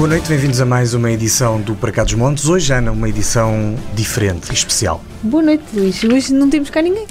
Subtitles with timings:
[0.00, 2.48] Boa noite, bem-vindos a mais uma edição do Para Cá dos Montes.
[2.48, 5.04] Hoje, Ana, uma edição diferente, especial.
[5.22, 6.02] Boa noite, Luís.
[6.02, 7.04] Hoje não temos cá ninguém.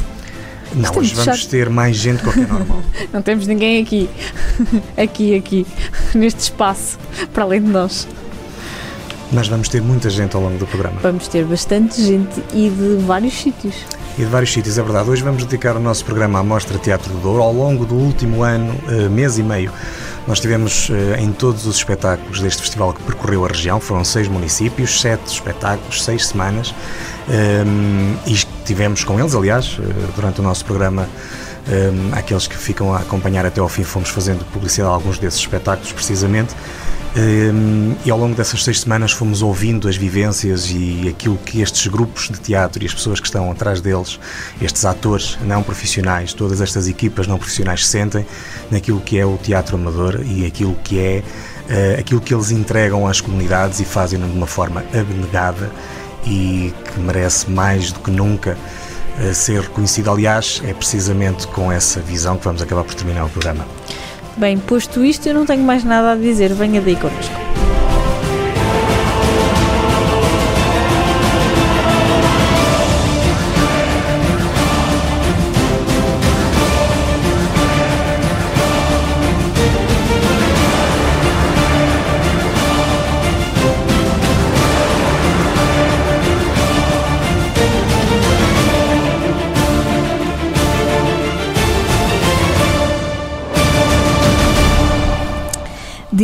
[0.73, 1.45] Não, Estamos hoje vamos fechados.
[1.45, 2.81] ter mais gente do que é normal.
[3.13, 4.09] Não temos ninguém aqui.
[4.97, 5.67] Aqui, aqui,
[6.15, 6.97] neste espaço,
[7.31, 8.07] para além de nós.
[9.31, 10.99] Mas vamos ter muita gente ao longo do programa.
[10.99, 13.75] Vamos ter bastante gente e de vários sítios.
[14.17, 15.07] E de vários sítios, é verdade.
[15.11, 17.43] Hoje vamos dedicar o nosso programa à Mostra Teatro do Douro.
[17.43, 19.71] Ao longo do último ano, eh, mês e meio,
[20.29, 24.29] nós tivemos eh, em todos os espetáculos deste festival que percorreu a região, foram seis
[24.29, 26.73] municípios, sete espetáculos, seis semanas,
[27.29, 31.07] Ehm, e estivemos com eles, aliás, eh, durante o nosso programa.
[31.67, 35.39] ehm, aqueles que ficam a acompanhar até ao fim, fomos fazendo publicidade a alguns desses
[35.39, 36.55] espetáculos, precisamente.
[37.15, 41.87] Um, e ao longo dessas seis semanas fomos ouvindo as vivências e aquilo que estes
[41.87, 44.19] grupos de teatro e as pessoas que estão atrás deles,
[44.61, 48.25] estes atores não profissionais, todas estas equipas não profissionais sentem
[48.69, 51.23] naquilo que é o teatro amador e aquilo que é
[51.69, 55.71] uh, aquilo que eles entregam às comunidades e fazem-no de uma forma abnegada
[56.27, 60.11] e que merece mais do que nunca uh, ser reconhecido.
[60.11, 63.65] Aliás, é precisamente com essa visão que vamos acabar por terminar o programa.
[64.37, 66.53] Bem, posto isto, eu não tenho mais nada a dizer.
[66.53, 67.33] Venha daí connosco.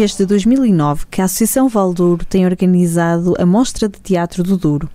[0.06, 4.88] Desde 2009 que a Associação Valdouro tem organizado a Mostra de Teatro do Douro,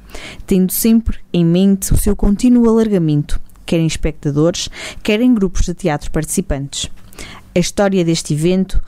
[0.47, 4.69] tendo sempre em mente o seu contínuo alargamento, quer em espectadores,
[5.03, 6.89] quer em grupos de teatro participantes.
[7.53, 8.81] A história deste evento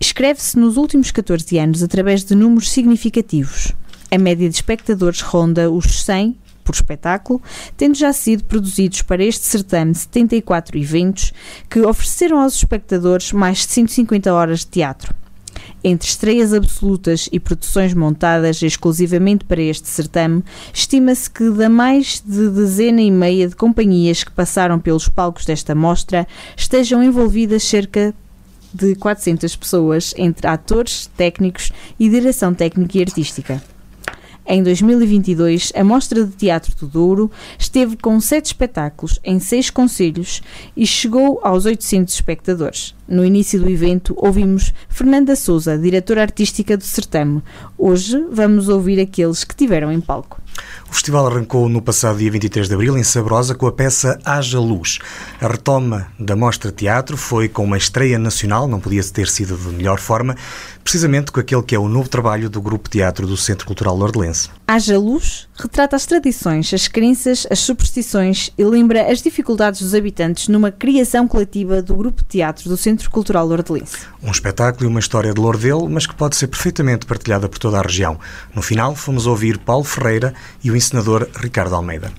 [0.00, 3.74] escreve-se nos últimos 14 anos através de números significativos.
[4.10, 7.42] A média de espectadores ronda os 100 por espetáculo,
[7.76, 11.34] tendo já sido produzidos para este certame 74 eventos
[11.68, 15.14] que ofereceram aos espectadores mais de 150 horas de teatro.
[15.88, 20.42] Entre estreias absolutas e produções montadas exclusivamente para este certame,
[20.74, 25.76] estima-se que da mais de dezena e meia de companhias que passaram pelos palcos desta
[25.76, 26.26] mostra
[26.56, 28.12] estejam envolvidas cerca
[28.74, 31.70] de 400 pessoas, entre atores, técnicos
[32.00, 33.75] e direção técnica e artística.
[34.48, 40.40] Em 2022, a Mostra de Teatro do Douro esteve com sete espetáculos em seis concelhos
[40.76, 42.94] e chegou aos 800 espectadores.
[43.08, 47.42] No início do evento, ouvimos Fernanda Souza, diretora artística do certame.
[47.76, 50.40] Hoje, vamos ouvir aqueles que tiveram em palco.
[50.88, 54.58] O festival arrancou no passado dia 23 de abril em Sabrosa com a peça Haja
[54.58, 54.98] Luz.
[55.40, 59.68] A retoma da Mostra Teatro foi com uma estreia nacional, não podia ter sido de
[59.68, 60.36] melhor forma,
[60.86, 64.50] precisamente com aquele que é o novo trabalho do Grupo Teatro do Centro Cultural Lordelense.
[64.68, 70.46] Haja Luz retrata as tradições, as crenças, as superstições e lembra as dificuldades dos habitantes
[70.46, 73.98] numa criação coletiva do Grupo Teatro do Centro Cultural Lordelense.
[74.22, 77.80] Um espetáculo e uma história de Lordelo, mas que pode ser perfeitamente partilhada por toda
[77.80, 78.16] a região.
[78.54, 82.12] No final, fomos ouvir Paulo Ferreira e o encenador Ricardo Almeida.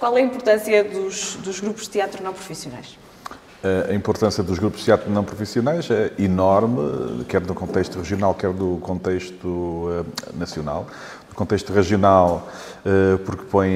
[0.00, 2.98] Qual é a importância dos, dos grupos de teatro não profissionais?
[3.88, 8.52] A importância dos grupos de teatro não profissionais é enorme, quer no contexto regional, quer
[8.52, 10.84] no contexto eh, nacional.
[11.28, 12.48] No contexto regional,
[12.84, 13.68] eh, porque põe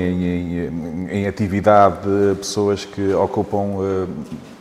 [1.09, 2.01] em, atividade
[2.37, 4.07] pessoas que ocupam, eh,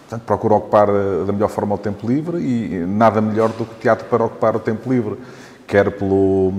[0.02, 0.88] portanto, procuram ocupar
[1.25, 4.56] da melhor forma o tempo livre e nada melhor do que o teatro para ocupar
[4.56, 5.18] o tempo livre,
[5.66, 6.53] quer pelo,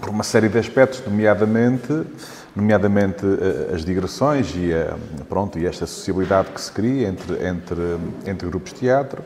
[0.00, 2.04] por uma série de aspectos, nomeadamente
[2.56, 3.24] nomeadamente
[3.72, 4.96] as digressões e, a,
[5.28, 9.22] pronto, e esta sociabilidade que se cria entre, entre, entre grupos de teatro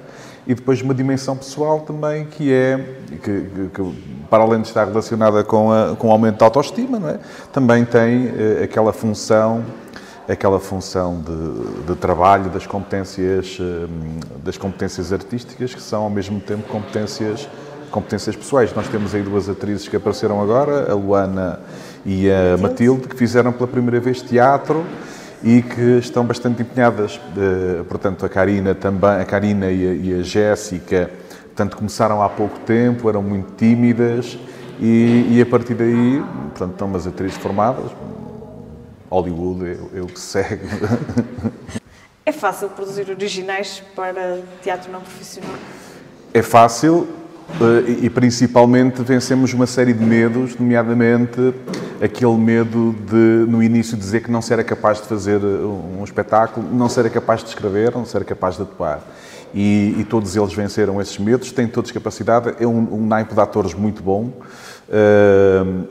[0.46, 2.76] e depois uma dimensão pessoal também que é,
[3.22, 3.94] que, que
[4.28, 7.18] para além de estar relacionada com, a, com o aumento da autoestima, é?
[7.52, 9.64] também tem eh, aquela função
[10.28, 13.58] aquela função de, de, trabalho das competências
[14.44, 17.48] das competências artísticas que são ao mesmo tempo competências
[17.90, 18.72] competências pessoais.
[18.74, 21.60] Nós temos aí duas atrizes que apareceram agora, a Luana
[22.04, 24.84] e a Matilde, que fizeram pela primeira vez teatro
[25.42, 27.20] e que estão bastante empenhadas.
[27.88, 31.10] Portanto, a Karina também, a Karina e a, e a Jéssica,
[31.46, 34.38] portanto, começaram há pouco tempo, eram muito tímidas
[34.78, 37.90] e, e a partir daí, portanto, estão umas atrizes formadas.
[39.10, 40.64] Hollywood é, é o que segue.
[42.24, 45.50] É fácil produzir originais para teatro não profissional?
[46.32, 47.08] É fácil,
[48.02, 51.54] e principalmente vencemos uma série de medos, nomeadamente
[52.00, 56.66] aquele medo de, no início, dizer que não se era capaz de fazer um espetáculo,
[56.72, 59.02] não se era capaz de escrever, não se era capaz de atuar.
[59.52, 63.40] E, e todos eles venceram esses medos, têm todos capacidade, é um, um naipe de
[63.40, 64.32] atores muito bom.
[64.88, 65.86] Uh,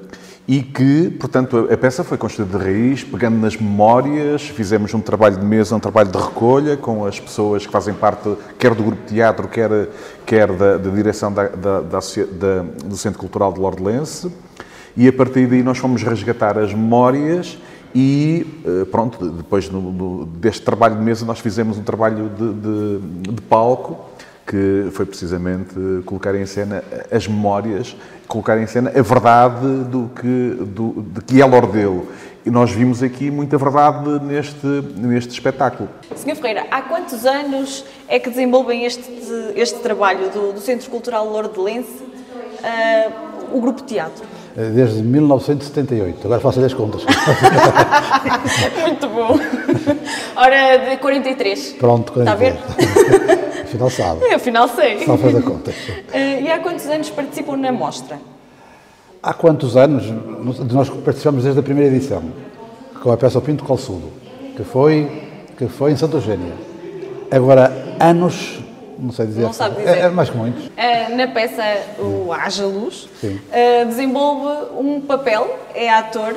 [0.50, 5.38] e que, portanto, a peça foi construída de raiz, pegando nas memórias, fizemos um trabalho
[5.38, 9.00] de mesa, um trabalho de recolha com as pessoas que fazem parte, quer do grupo
[9.04, 9.70] de teatro, quer,
[10.26, 12.00] quer da, da direção da, da, da,
[12.84, 14.32] do Centro Cultural de Lordelense,
[14.98, 17.60] e a partir daí nós fomos resgatar as memórias
[17.94, 19.70] e, eh, pronto, depois
[20.38, 24.10] deste trabalho de mesa nós fizemos um trabalho de, de, de palco,
[24.48, 25.76] que foi precisamente
[26.06, 27.96] colocar em cena as memórias
[28.30, 32.08] colocar em cena a verdade do que, do, de que é Lordelo.
[32.46, 34.66] E nós vimos aqui muita verdade neste,
[34.96, 35.90] neste espetáculo.
[36.16, 36.36] Sr.
[36.36, 39.12] Ferreira, há quantos anos é que desenvolvem este,
[39.56, 44.24] este trabalho do, do Centro Cultural Lordelense, uh, o Grupo Teatro?
[44.56, 46.26] Desde 1978.
[46.26, 47.06] Agora faço as contas.
[48.82, 49.40] Muito bom.
[50.36, 51.74] Ora, de 43.
[51.74, 52.18] Pronto, 43.
[52.18, 53.40] Está a ver?
[53.64, 54.26] Afinal sabe.
[54.26, 55.06] É, afinal sei.
[55.06, 55.72] Só faz a conta.
[55.72, 58.18] Uh, e há quantos anos participam na mostra?
[59.22, 60.06] Há quantos anos?
[60.72, 62.24] Nós participamos desde a primeira edição,
[63.04, 64.08] com a peça O Pinto Calçudo,
[64.56, 65.08] que foi,
[65.58, 66.54] que foi em Santa Eugênia.
[67.30, 68.60] Agora, anos,
[69.00, 69.42] não sei dizer.
[69.42, 69.98] Não sabe dizer.
[69.98, 70.66] É, é mais que muitos.
[70.66, 71.64] Uh, na peça
[72.00, 76.36] O Haja Luz, uh, desenvolve um papel, é ator,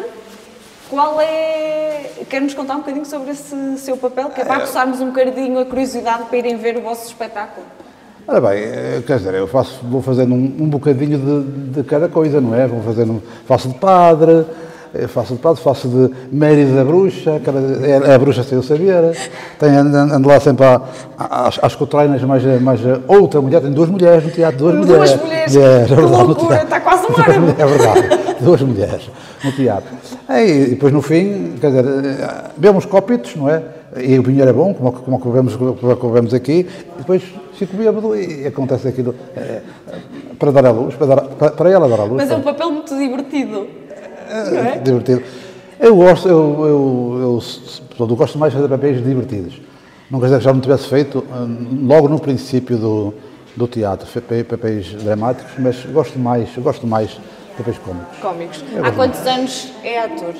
[0.88, 2.10] qual é.
[2.28, 5.64] Quer-nos contar um bocadinho sobre esse seu papel, que é para aguçarmos um bocadinho a
[5.64, 7.66] curiosidade para irem ver o vosso espetáculo?
[8.26, 12.08] Ora bem, eh, quer dizer, eu faço, vou fazendo um, um bocadinho de, de, cada
[12.08, 12.68] coisa, não é?
[12.68, 14.46] Vou fazendo, faço de padre,
[15.08, 17.40] faço de padre, faço de Mérida da Bruxa,
[17.82, 19.16] é, é a bruxa sem eu saber.
[19.58, 20.64] Tenho, ando lá sempre
[21.18, 25.12] às, às cotrainas, mais, mais outra mulher, tenho duas mulheres no teatro, duas, duas mulheres.
[25.12, 27.12] Duas mulheres, é, que verdade, loucura, está quase um.
[27.62, 28.00] É verdade,
[28.40, 29.10] duas mulheres
[29.44, 29.90] no teatro.
[30.28, 31.84] E depois no fim, quer dizer,
[32.56, 33.62] bebemos copitos, não é?
[33.96, 37.22] E o vinho é bom, como, como, como, vemos, como vemos aqui, e depois
[37.54, 39.60] fico bêbado e acontece aquilo é,
[40.38, 42.16] para dar a luz, para, dar, para, para ela dar a luz.
[42.16, 43.66] Mas é um papel muito divertido.
[44.32, 44.78] É, é?
[44.78, 45.22] Divertido.
[45.78, 49.60] Eu gosto, eu, eu, eu, eu, gosto mais de fazer papéis divertidos.
[50.10, 53.14] Nunca já não tivesse feito hum, logo no princípio do,
[53.56, 54.06] do teatro,
[54.48, 57.18] papéis dramáticos, mas gosto mais, gosto mais de
[57.56, 58.18] papéis cómicos.
[58.20, 58.64] Cómicos.
[58.74, 60.34] É Há quantos anos é ator?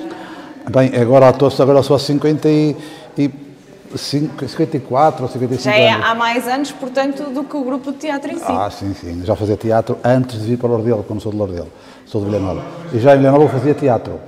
[0.71, 2.77] Bem, agora ator, agora só 50 e,
[3.19, 3.31] e
[3.97, 6.07] 54 ou 55 Já é anos.
[6.07, 8.45] há mais anos, portanto, do que o grupo de teatro em si.
[8.47, 9.23] Ah, sim, sim.
[9.25, 11.69] Já fazia teatro antes de vir para Lordelo, quando sou de Lordelo.
[12.13, 12.63] Sou de Villanova.
[12.93, 14.21] E já em Villanova fazia teatro.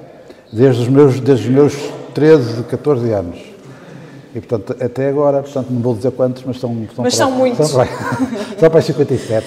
[0.50, 1.74] Desde os meus, desde os meus
[2.14, 3.38] 13, 14 anos.
[4.34, 6.70] E, portanto, até agora, portanto, não vou dizer quantos, mas são...
[6.94, 7.68] são mas são muitos.
[7.68, 7.84] São,
[8.58, 9.46] são para 57.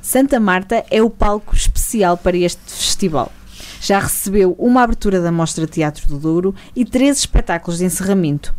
[0.00, 3.32] Santa Marta é o palco especial para este festival.
[3.80, 8.54] Já recebeu uma abertura da Mostra Teatro do Douro e três espetáculos de encerramento.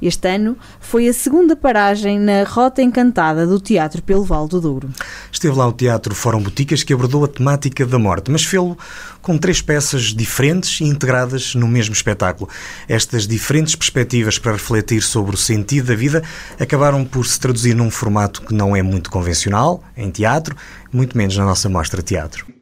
[0.00, 4.88] Este ano foi a segunda paragem na Rota Encantada do Teatro pelo Val do Douro.
[5.30, 8.76] Esteve lá o Teatro Fórum Boticas que abordou a temática da morte, mas fê-lo
[9.20, 12.48] com três peças diferentes e integradas no mesmo espetáculo.
[12.88, 16.22] Estas diferentes perspectivas para refletir sobre o sentido da vida
[16.58, 20.56] acabaram por se traduzir num formato que não é muito convencional em teatro,
[20.92, 22.59] muito menos na nossa mostra teatro.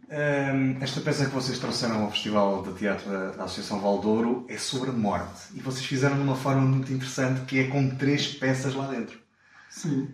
[0.80, 4.92] Esta peça que vocês trouxeram ao Festival de Teatro da, Associação Valdouro é sobre a
[4.92, 5.42] morte.
[5.54, 9.18] E vocês fizeram de uma forma muito interessante, que é com três peças lá dentro.
[9.68, 10.08] Sim.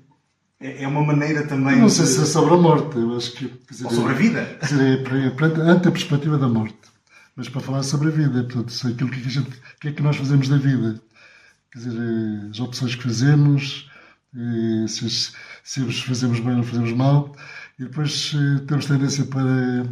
[0.58, 1.76] É, é uma maneira também.
[1.76, 2.10] Não sei de...
[2.10, 3.52] se é sobre a morte, eu acho que.
[3.70, 4.58] Dizer, Ou sobre a vida.
[4.60, 6.76] Dizer, é para, ante a perspectiva da morte.
[7.36, 10.16] Mas para falar sobre a vida, portanto, aquilo que, a gente, que é que nós
[10.16, 11.00] fazemos da vida.
[11.72, 13.90] Quer dizer, eh, as opções que fazemos,
[14.34, 15.08] eh, se,
[15.62, 17.34] se as fazemos bem ou fazemos mal
[17.78, 19.84] e depois eh, temos tendência para,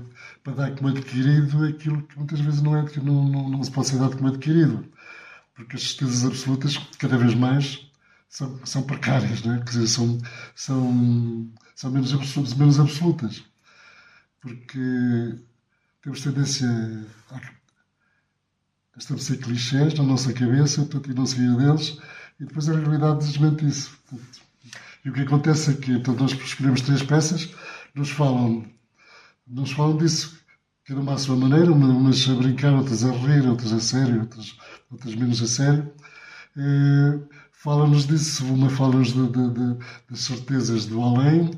[0.45, 3.89] para dar como adquirido aquilo que muitas vezes não, é, não, não, não se pode
[3.89, 4.85] ser dado como adquirido.
[5.55, 7.91] Porque as certezas absolutas, cada vez mais,
[8.29, 9.59] são, são precárias, não é?
[9.59, 10.19] Quer dizer, são,
[10.55, 13.45] são, são menos, absolutas, menos absolutas.
[14.41, 15.39] Porque
[16.03, 16.69] temos tendência
[17.31, 17.41] a,
[18.99, 21.99] estabelecer clichés na nossa cabeça, portanto, e não se ria deles,
[22.41, 23.91] e depois a realidade desmente isso.
[24.09, 24.43] Portanto,
[25.05, 27.53] e o que acontece é que então, nós escolhemos três peças,
[27.94, 28.64] nos falam,
[29.46, 30.38] nos falam disso,
[30.84, 34.56] cada uma à sua maneira, umas a brincar, outras a rir, outras a sério, outras,
[34.90, 35.92] outras menos a sério.
[36.56, 37.20] E,
[37.52, 41.50] fala-nos disso, uma fala-nos das certezas do além,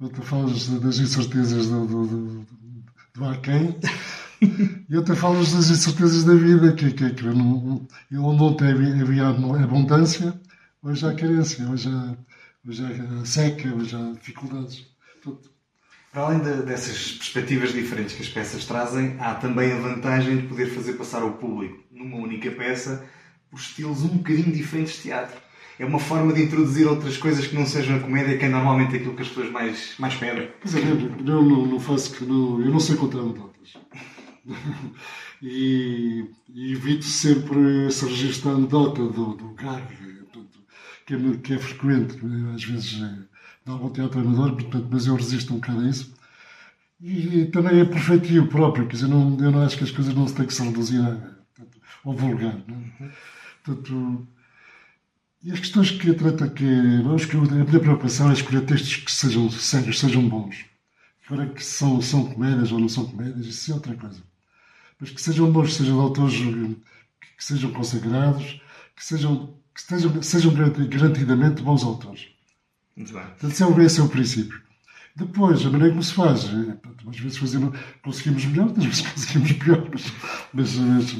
[0.00, 2.46] outra fala-nos das incertezas do, do, do,
[3.14, 3.78] do aquém,
[4.88, 8.70] e outra fala-nos das incertezas da vida, que, que, que não, onde ontem
[9.00, 10.38] havia abundância,
[10.82, 12.16] hoje há carência, hoje há,
[12.68, 14.93] hoje há seca, hoje há dificuldades.
[16.12, 20.46] Para além de, dessas perspectivas diferentes que as peças trazem, há também a vantagem de
[20.46, 23.04] poder fazer passar ao público, numa única peça,
[23.50, 25.42] por estilos um bocadinho diferentes de teatro.
[25.78, 28.94] É uma forma de introduzir outras coisas que não sejam a comédia, que é normalmente
[28.94, 30.48] aquilo que as pessoas mais, mais pedem.
[30.60, 33.74] Pois é, eu não, não faço que não, eu não sei contar anedotas.
[35.42, 42.18] e, e, evito sempre esse registro da anedota do, do que é, que é frequente,
[42.54, 43.33] às vezes é,
[43.64, 46.14] dá algum teatro amador, portanto, mas eu resisto um bocado a isso.
[47.00, 50.26] E, também é perfeito próprio, quer dizer, não, eu não acho que as coisas não
[50.28, 51.14] se têm que se reduzir a,
[51.54, 52.58] portanto, ao vulgar.
[52.66, 53.06] Não?
[53.06, 53.10] É?
[53.64, 54.28] Portanto,
[55.42, 58.96] e as questões que a trata que nós que a minha preocupação é escolher textos
[58.96, 60.64] que sejam sérios, sejam bons.
[61.26, 64.22] Agora que são, são comédias ou não são comédias, isso é outra coisa.
[64.98, 66.34] Mas que sejam bons, sejam autores
[67.36, 68.60] que sejam consagrados,
[68.96, 72.33] que sejam, que sejam, sejam garantidamente bons autores.
[72.96, 73.22] Muito bem.
[73.22, 74.62] Portanto, esse é o princípio.
[75.16, 76.44] Depois, a maneira como se faz.
[76.44, 76.76] É,
[77.08, 79.88] às vezes fazemos, conseguimos melhor, às vezes conseguimos pior.
[80.52, 81.16] Mas, mas,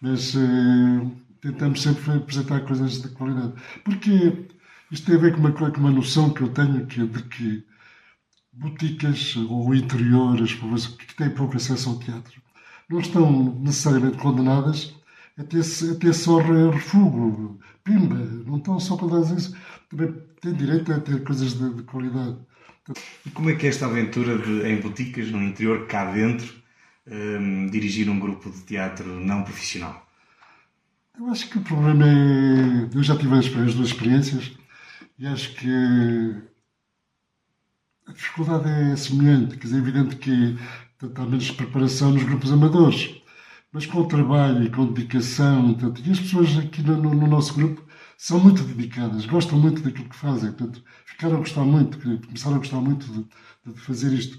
[0.00, 1.06] mas eh,
[1.40, 3.52] tentamos sempre apresentar coisas de qualidade.
[3.84, 4.46] Porque
[4.90, 7.64] isto tem a ver com uma, com uma noção que eu tenho que, de que
[8.52, 12.40] boticas ou interiores que têm pouco acesso ao teatro
[12.88, 14.94] não estão necessariamente condenadas
[15.38, 18.14] a ter, a ter só refúgio, pimba,
[18.46, 19.56] não estão só condenadas a isso,
[19.94, 22.36] também têm direito a ter coisas de, de qualidade.
[23.24, 26.52] E como é que é esta aventura de, em boticas, no interior, cá dentro,
[27.06, 30.04] um, dirigir um grupo de teatro não profissional?
[31.18, 32.90] Eu acho que o problema é.
[32.92, 34.52] Eu já tive as, as duas experiências
[35.18, 35.70] e acho que
[38.06, 39.56] a dificuldade é semelhante.
[39.56, 40.58] Quer dizer, é evidente que
[41.14, 43.14] há menos preparação nos grupos amadores,
[43.72, 45.72] mas com o trabalho e com dedicação.
[45.74, 47.83] Portanto, e as pessoas aqui no, no, nosso grupo
[48.16, 50.52] são muito dedicadas, gostam muito daquilo que fazem.
[50.52, 54.38] Portanto, ficaram a gostar muito, começaram a gostar muito de, de fazer isto.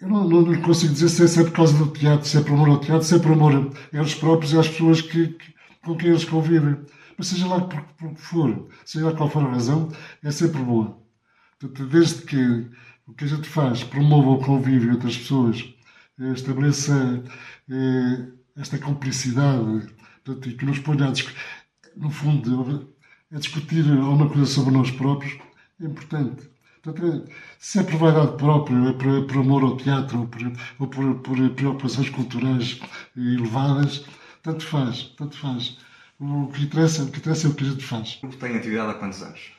[0.00, 2.40] Eu não, não, consigo dizer se é, se é, por causa do teatro, se é
[2.40, 5.28] por amor ao teatro, se é por amor a eles próprios e às pessoas que,
[5.28, 6.78] que, com quem eles convivem.
[7.16, 9.90] Mas seja lá por, por que for, seja lá qual for a razão,
[10.22, 10.96] é sempre boa.
[11.58, 12.70] Portanto, desde que
[13.08, 15.64] o que a gente faz promova o convívio entre as pessoas,
[16.20, 17.24] eh, estabeleça
[17.70, 19.88] eh, esta cumplicidade
[20.24, 21.12] portanto, e que nos ponha, a,
[21.98, 22.94] no fundo,
[23.32, 25.38] a discutir alguma coisa sobre nós próprios,
[25.80, 26.48] é importante.
[26.82, 30.40] Portanto, se é por vaidade própria, é por, por amor ao teatro, ou por,
[30.78, 32.80] ou por, por preocupações culturais
[33.16, 34.04] elevadas,
[34.42, 35.76] tanto faz, tanto faz.
[36.20, 38.18] O que interessa, o que interessa é o que a gente faz.
[38.22, 39.52] O tem atividade há quantos anos?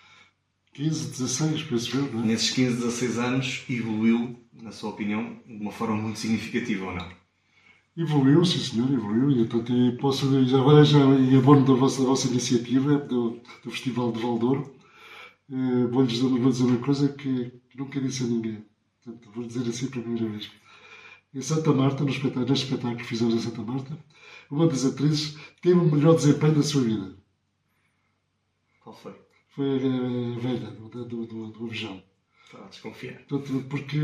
[0.73, 2.25] 15, 16, penso eu, não é?
[2.27, 7.18] Nesses 15, 16 anos evoluiu, na sua opinião, de uma forma muito significativa ou não?
[7.99, 9.29] Evoluiu, sim senhor, evoluiu.
[9.31, 13.71] E portanto, posso, já agora já em abono da vossa, da vossa iniciativa, do, do
[13.71, 14.73] Festival de Valdouro,
[15.51, 18.65] eh, vou-lhes dizer, vou dizer uma coisa que, que nunca disse a ninguém.
[19.03, 20.49] Portanto, vou dizer assim pela primeira vez.
[21.33, 23.97] Em Santa Marta, no espetáculo, neste espetáculo que fizemos em Santa Marta,
[24.49, 27.17] uma das atrizes teve o melhor desempenho da sua vida.
[28.81, 29.13] Qual foi?
[29.49, 31.69] Foi a velha do, do, do, do
[32.53, 33.19] a desconfiar.
[33.27, 33.99] Portanto, porque,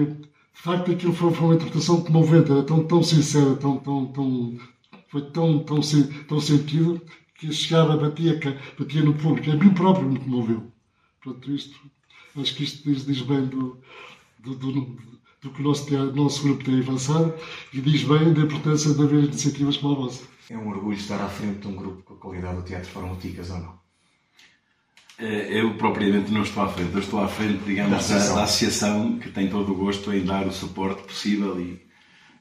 [0.55, 4.57] de facto, aquilo foi, foi uma interpretação comovente, era tão, tão sincera, tão, tão, tão,
[5.09, 5.81] foi tão, tão,
[6.27, 7.01] tão sentido,
[7.35, 8.39] que chegava, batia,
[8.79, 9.51] batia no público.
[9.51, 10.71] A mim próprio me comoveu.
[11.21, 11.79] Portanto, isto,
[12.37, 13.77] acho que isto diz, diz bem do,
[14.39, 14.71] do, do,
[15.41, 17.33] do que o nosso, nosso grupo tem avançado
[17.73, 20.23] e diz bem da importância de haver iniciativas como a vossa.
[20.49, 23.15] É um orgulho estar à frente de um grupo com a qualidade do Teatro Fórum
[23.17, 23.84] Ticas ou não?
[25.17, 28.35] Eh, eu propriamente não estou à frente, eu estou à frente, digamos, da associação, da,
[28.35, 31.81] da associação que tem todo o gosto em dar o suporte possível e,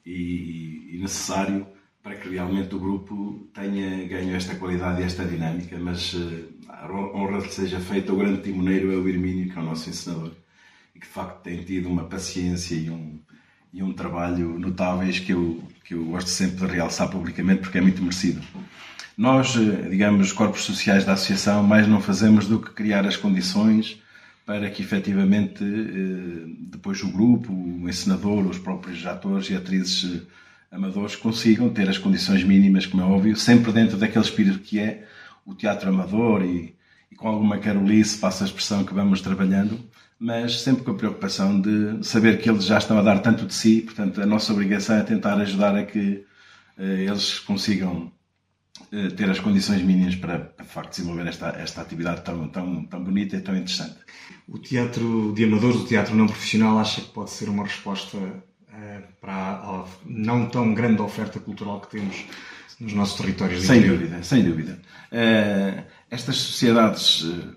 [0.04, 1.66] e, e necessário
[2.02, 6.93] para que realmente o grupo tenha ganho esta qualidade e esta dinâmica, mas uh, a
[6.93, 10.33] honra que seja feita, o grande timoneiro é o Hermínio, que é o nosso ensinador,
[10.95, 13.19] e que de facto tem tido uma paciência e um,
[13.73, 17.81] e um trabalho notáveis que eu, que eu gosto sempre de realçar publicamente porque é
[17.81, 18.43] muito merecido.
[19.16, 24.00] Nós, uh, digamos, corpos sociais da associação, mais não fazemos do que criar as condições
[24.44, 30.23] para que efetivamente uh, depois o grupo, o ensinador, os próprios atores e atrizes
[30.71, 35.06] amadores consigam ter as condições mínimas, como é óbvio, sempre dentro daquele espírito que é
[35.47, 36.75] o teatro amador e,
[37.11, 39.78] e com alguma carolice, passa a expressão que vamos trabalhando,
[40.18, 43.54] mas sempre com a preocupação de saber que eles já estão a dar tanto de
[43.54, 46.25] si, portanto, a nossa obrigação é tentar ajudar a que
[46.78, 48.24] eh, eles consigam eh,
[49.16, 53.02] ter as condições mínimas para, para, de facto, desenvolver esta, esta atividade tão, tão, tão
[53.02, 53.96] bonita e tão interessante.
[54.48, 58.18] O teatro de amadores, o teatro não profissional, acha que pode ser uma resposta
[58.72, 62.24] eh, para a não tão grande oferta cultural que temos
[62.80, 64.78] nos nossos territórios Sem dúvida, sem dúvida.
[65.12, 67.56] Uh, estas sociedades uh,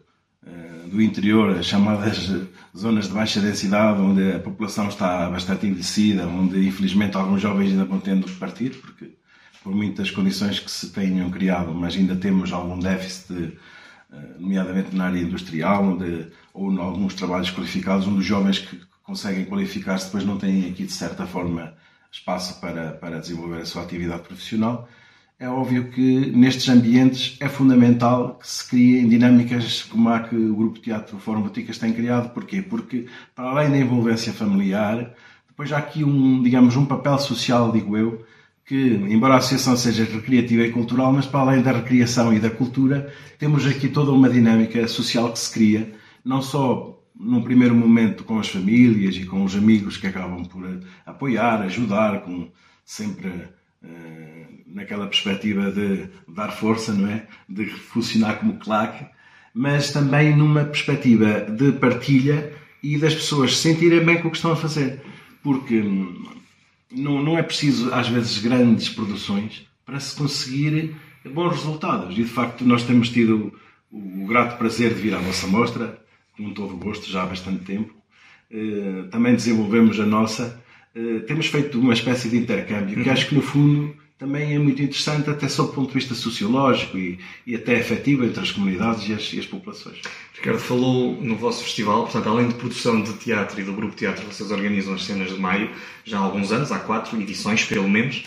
[0.88, 2.32] do interior, as chamadas
[2.76, 7.86] zonas de baixa densidade, onde a população está bastante envelhecida, onde infelizmente alguns jovens ainda
[7.86, 9.18] vão tendo que partir, porque
[9.64, 13.58] por muitas condições que se tenham criado, mas ainda temos algum déficit, de,
[14.40, 19.46] nomeadamente na área industrial, onde, ou em alguns trabalhos qualificados, onde os jovens que conseguem
[19.46, 21.74] qualificar-se depois não têm aqui, de certa forma,
[22.12, 24.88] espaço para, para desenvolver a sua atividade profissional.
[25.40, 30.56] É óbvio que nestes ambientes é fundamental que se criem dinâmicas como a que o
[30.56, 32.34] Grupo Teatro Fórum Boticas tem criado.
[32.34, 32.62] Porquê?
[32.62, 35.14] Porque, para além da envolvência familiar,
[35.48, 38.26] depois há aqui um, digamos, um papel social, digo eu,
[38.68, 42.50] que, embora a associação seja recreativa e cultural, mas para além da recreação e da
[42.50, 45.94] cultura, temos aqui toda uma dinâmica social que se cria,
[46.24, 50.64] não só num primeiro momento com as famílias e com os amigos que acabam por
[51.06, 52.50] apoiar, ajudar, com
[52.84, 57.26] sempre uh, naquela perspectiva de dar força, não é?
[57.48, 59.06] De funcionar como claque,
[59.54, 64.38] mas também numa perspectiva de partilha e das pessoas se sentirem bem com o que
[64.38, 65.02] estão a fazer.
[65.42, 66.37] Porque hum,
[66.92, 72.18] não, não é preciso, às vezes, grandes produções para se conseguir bons resultados.
[72.18, 73.54] E, de facto, nós temos tido
[73.92, 76.00] o, o grato prazer de vir à nossa mostra
[76.36, 77.94] com todo o gosto, já há bastante tempo.
[78.52, 80.62] Eh, também desenvolvemos a nossa.
[80.96, 84.82] Eh, temos feito uma espécie de intercâmbio que acho que, no fundo, também é muito
[84.82, 89.08] interessante, até sob o ponto de vista sociológico e, e até afetivo entre as comunidades
[89.08, 90.02] e as, e as, populações.
[90.34, 94.26] Ricardo falou no vosso festival, portanto, além de produção de teatro e do grupo teatro,
[94.26, 95.70] vocês organizam as cenas de maio
[96.04, 98.24] já há alguns anos, há quatro edições pelo menos.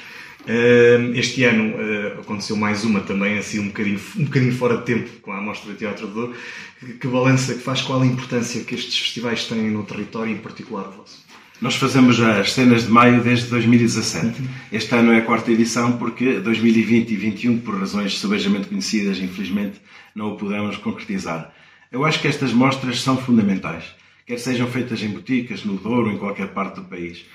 [1.14, 5.10] Este ano ah, aconteceu mais uma também, assim um bocadinho, um bocadinho fora de tempo,
[5.20, 6.94] com a Mostra de Teatro de.
[6.94, 10.88] Que balança que faz, qual a importância que estes festivais têm no território, em particular
[10.88, 11.29] o vosso?
[11.60, 14.42] Nós fazemos as cenas de maio desde 2017.
[14.72, 19.78] Este ano é a quarta edição porque 2020 e 2021, por razões subejamente conhecidas, infelizmente,
[20.14, 21.52] não o pudemos concretizar.
[21.92, 23.84] Eu acho que estas mostras são fundamentais,
[24.26, 27.26] quer sejam feitas em boticas, no Douro, em qualquer parte do país.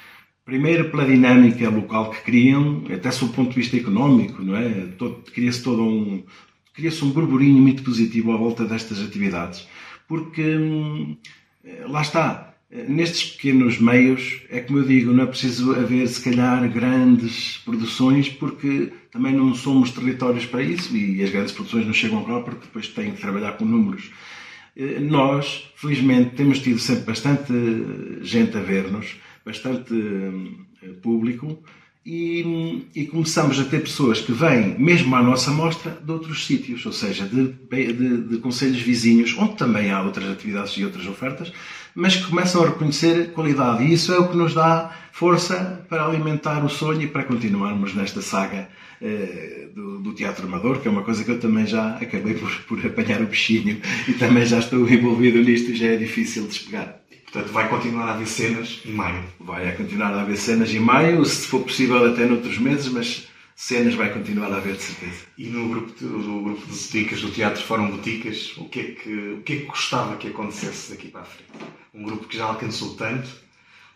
[0.43, 4.87] Primeiro, pela dinâmica local que criam, até sob o ponto de vista económico, não é?
[5.35, 6.23] Cria-se todo um,
[6.73, 9.67] cria-se um burburinho muito positivo à volta destas atividades,
[10.07, 11.15] porque hum,
[11.87, 12.54] lá está,
[12.87, 18.29] nestes pequenos meios, é como eu digo, não é preciso haver se calhar grandes produções,
[18.29, 22.65] porque também não somos territórios para isso e as grandes produções não chegam lá porque
[22.65, 24.11] depois têm que trabalhar com números.
[24.75, 27.53] Eh, nós, felizmente, temos tido sempre bastante
[28.21, 29.93] gente a ver-nos bastante
[30.83, 31.63] eh, público
[32.05, 36.85] e, e, começamos a ter pessoas que vêm, mesmo à nossa mostra, de outros sítios,
[36.85, 41.51] ou seja, de, de, de conselhos vizinhos, onde também há outras atividades e outras ofertas,
[41.95, 43.83] mas que começam a reconhecer qualidade.
[43.83, 47.95] E isso é o que nos dá força para alimentar o sonho e para continuarmos
[47.95, 48.69] nesta saga
[49.01, 52.51] eh, do, do, teatro amador, que é uma coisa que eu também já acabei por,
[52.67, 56.99] por apanhar o bichinho e também já estou envolvido nisto e já é difícil despegar.
[57.35, 59.21] Portanto, vai continuar a haver cenas em maio.
[59.41, 63.93] Vai continuar a haver cenas em maio, se for possível até noutros meses, mas cenas
[63.93, 65.25] vai continuar a haver de certeza.
[65.37, 68.83] E no grupo de, do grupo de boticas, do Teatro Fórum Boticas, o que, é
[68.83, 71.51] que, o que é que gostava que acontecesse daqui para a frente?
[71.93, 73.27] Um grupo que já alcançou tanto,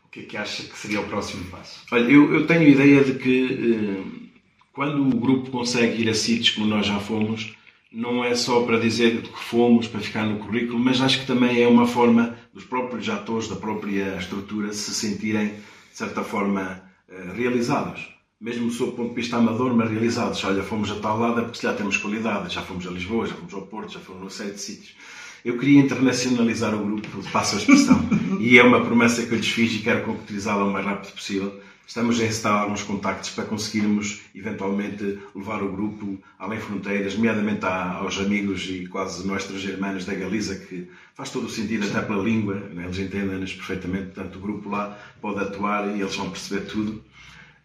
[0.05, 1.85] o que é que acha que seria o próximo passo?
[1.93, 4.29] Olha, eu, eu tenho a ideia de que eh,
[4.73, 7.55] quando o grupo consegue ir a sítios como nós já fomos,
[7.89, 11.63] não é só para dizer que fomos, para ficar no currículo, mas acho que também
[11.63, 17.31] é uma forma dos próprios atores, da própria estrutura, se sentirem, de certa forma, eh,
[17.35, 18.15] realizados.
[18.39, 20.43] Mesmo sob o ponto de vista amador, mas realizados.
[20.43, 23.53] Olha, fomos a tal lado porque já temos qualidade, já fomos a Lisboa, já fomos
[23.53, 24.95] ao Porto, já fomos a de sítios.
[25.43, 27.99] Eu queria internacionalizar o grupo, passo a expressão,
[28.39, 31.59] e é uma promessa que eu lhes fiz e quero concretizá-la o mais rápido possível
[31.89, 38.19] Estamos a encetar alguns contactos para conseguirmos, eventualmente, levar o grupo além fronteiras, nomeadamente aos
[38.19, 42.53] amigos e quase nossos irmãos da Galiza, que faz todo o sentido até pela língua,
[42.75, 42.83] né?
[42.83, 47.03] eles entendem-nos perfeitamente, portanto o grupo lá pode atuar e eles vão perceber tudo.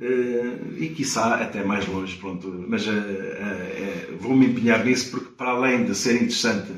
[0.01, 2.65] Eh, e quiçá até mais longe, pronto.
[2.67, 6.73] Mas uh, uh, vou-me empenhar nisso porque, para além de ser interessante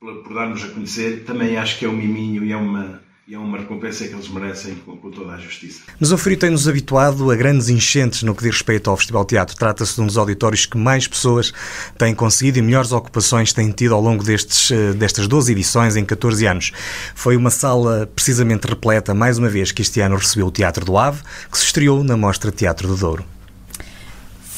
[0.00, 3.34] por, por dar-nos a conhecer, também acho que é um miminho e é uma e
[3.34, 5.82] é uma recompensa que eles merecem com, com toda a justiça.
[6.00, 9.54] Mas o tem-nos habituado a grandes enchentes no que diz respeito ao Festival Teatro.
[9.54, 11.52] Trata-se de um dos auditórios que mais pessoas
[11.98, 16.06] têm conseguido e melhores ocupações têm tido ao longo destes, eh, destas 12 edições em
[16.06, 16.72] 14 anos.
[17.14, 20.96] Foi uma sala precisamente repleta, mais uma vez, que este ano recebeu o Teatro do
[20.96, 21.20] Ave,
[21.52, 23.37] que se estreou na Mostra Teatro do Douro.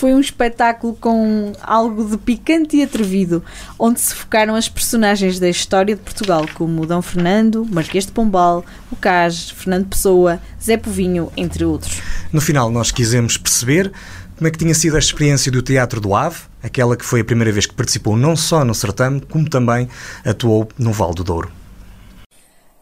[0.00, 3.44] Foi um espetáculo com algo de picante e atrevido,
[3.78, 8.64] onde se focaram as personagens da história de Portugal, como Dom Fernando, Marquês de Pombal,
[8.90, 12.00] o Cage, Fernando Pessoa, Zé Povinho, entre outros.
[12.32, 13.92] No final, nós quisemos perceber
[14.38, 17.24] como é que tinha sido a experiência do Teatro do Ave, aquela que foi a
[17.24, 19.86] primeira vez que participou não só no certame, como também
[20.24, 21.52] atuou no Val do Douro.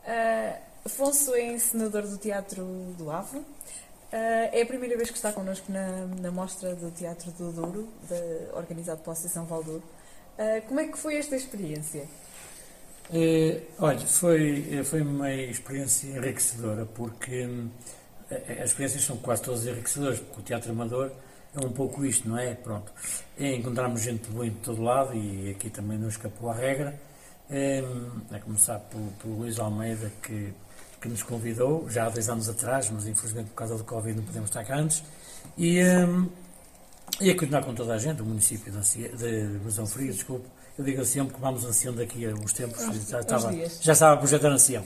[0.07, 0.55] Uh,
[0.87, 2.65] Afonso é encenador do Teatro
[2.97, 3.39] do Ave.
[4.13, 7.89] Uh, é a primeira vez que está connosco na, na mostra do Teatro do Douro,
[8.09, 9.83] de, organizado pela Associação Valdouro.
[10.39, 12.09] Uh, como é que foi esta experiência?
[13.13, 17.71] Eh, olha, foi, foi uma experiência enriquecedora, porque hum,
[18.31, 21.11] as experiências são quase todas enriquecedoras, porque o teatro amador
[21.55, 22.55] é um pouco isto, não é?
[22.55, 22.93] Pronto.
[23.39, 26.99] É encontrarmos gente boa de todo lado e aqui também não escapou à regra.
[27.51, 27.83] É,
[28.31, 30.53] a começar pelo, pelo Luís Almeida, que,
[31.01, 34.25] que nos convidou já há dois anos atrás, mas infelizmente por causa do Covid não
[34.25, 35.03] podemos estar cá antes.
[35.57, 36.29] E, um,
[37.21, 40.47] e a continuar com toda a gente, o município de, de Brasão Frio, desculpe,
[40.79, 44.17] eu digo Ancião porque vamos Ancião daqui a uns tempos, já, estava, já estava a
[44.17, 44.85] projetar Ancião.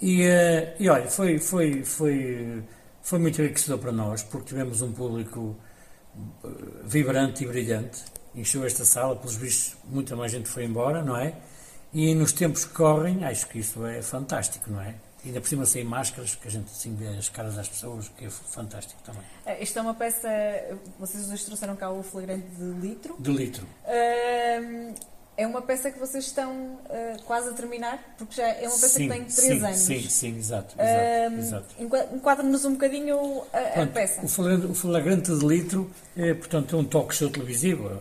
[0.00, 2.62] E, uh, e olha, foi, foi, foi,
[3.02, 5.56] foi muito enriquecedor para nós, porque tivemos um público
[6.44, 6.48] uh,
[6.84, 8.02] vibrante e brilhante,
[8.34, 11.34] encheu esta sala, pelos vistos muita mais gente foi embora, não é?
[11.92, 14.96] E nos tempos que correm, acho que isso é fantástico, não é?
[15.24, 18.24] Ainda por cima sem máscaras, que a gente assim vê as caras das pessoas, que
[18.24, 19.22] é fantástico também.
[19.46, 20.28] É, isto é uma peça,
[20.98, 23.16] vocês hoje trouxeram cá o flagrante de litro.
[23.18, 23.66] De litro.
[23.84, 24.94] Uh,
[25.36, 28.88] é uma peça que vocês estão uh, quase a terminar, porque já é uma peça
[28.88, 29.78] sim, que tem 3 sim, anos.
[29.78, 30.74] Sim, sim, exato.
[30.78, 31.74] exato, exato.
[32.14, 34.24] Enquadra-nos um bocadinho a, Pronto, a peça.
[34.24, 38.00] O flagrante, o flagrante de litro é, portanto, é um talk show televisivo,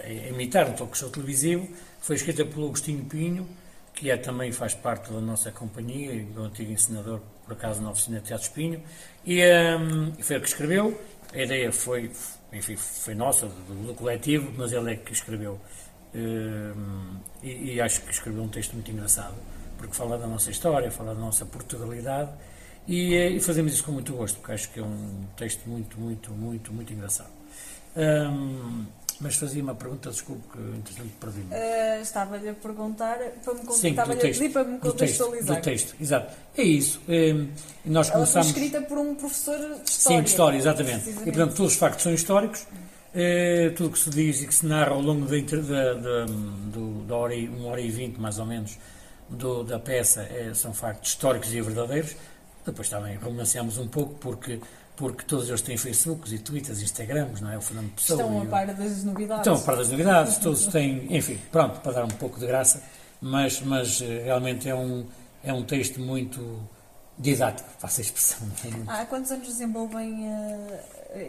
[0.00, 1.66] é, é imitar um talk show televisivo,
[2.00, 3.48] foi escrita pelo Agostinho Pinho,
[3.94, 7.90] que é, também faz parte da nossa companhia, e do antigo ensinador, por acaso, na
[7.90, 8.82] oficina de Teatro Espinho,
[9.24, 11.00] e um, foi ele que escreveu,
[11.32, 12.10] a ideia foi,
[12.52, 15.60] enfim, foi nossa, do, do coletivo, mas ele é que escreveu
[16.14, 19.34] Ehm, e, e, acho que escreveu um texto muito engraçado,
[19.78, 22.30] porque fala da nossa história, fala da nossa Portugalidade
[22.86, 25.98] e, eh, e fazemos isso com muito gosto, porque acho que é um texto muito,
[25.98, 27.30] muito, muito, muito engraçado.
[27.96, 28.86] Um,
[29.22, 31.54] mas fazia uma pergunta, desculpe que entretanto perdi-me.
[31.54, 35.56] Uh, Estava-lhe a perguntar, para me, Sim, estava a pedir para me contextualizar.
[35.56, 36.36] Do texto, exato.
[36.56, 37.00] É isso.
[37.08, 37.48] Um,
[37.86, 38.50] nós Ela começamos...
[38.50, 39.86] foi escrita por um professor de História.
[39.86, 41.10] Sim, de História, exatamente.
[41.10, 42.66] E portanto todos os factos são históricos
[43.14, 46.24] é, tudo o que se diz e que se narra ao longo da, da, da,
[46.24, 48.78] do, da hora e, uma hora e vinte, mais ou menos,
[49.28, 52.16] do, da peça é, são factos históricos e verdadeiros.
[52.64, 54.60] Depois também romanceamos um pouco, porque,
[55.02, 57.58] porque todos eles têm Facebooks e Twitters e Instagrams, não é?
[57.58, 58.22] O Fernando Pessoa.
[58.22, 59.40] Estão a par das novidades.
[59.40, 62.80] Estão a par das novidades, todos têm, enfim, pronto, para dar um pouco de graça,
[63.20, 65.04] mas, mas eh, realmente é um,
[65.42, 66.60] é um texto muito
[67.18, 68.46] didático, faça a expressão.
[68.86, 70.78] Há quantos anos desenvolvem uh,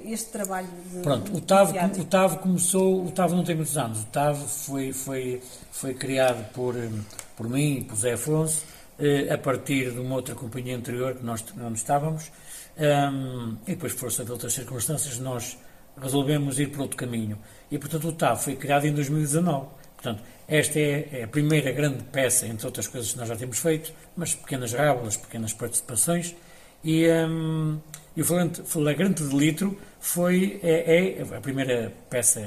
[0.06, 4.02] este trabalho de Pronto, o TAV, o TAV começou, o TAV não tem muitos anos,
[4.02, 6.92] o TAV foi, foi, foi criado por, eh,
[7.36, 8.66] por mim e por Zé Afonso,
[9.00, 12.30] uh, a partir de uma outra companhia anterior que nós não estávamos,
[12.78, 15.58] um, e depois, força de outras circunstâncias, nós
[16.02, 17.38] resolvemos ir por outro caminho.
[17.70, 19.68] E, portanto, o TAV foi criado em 2019.
[19.96, 23.60] Portanto, esta é, é, a primeira grande peça, entre outras coisas que nós já temos
[23.60, 26.36] feito, mas pequenas rábulas, pequenas participações.
[26.84, 27.80] E, um,
[28.16, 32.42] e o Flagrante de Litro foi, é, é, a primeira peça.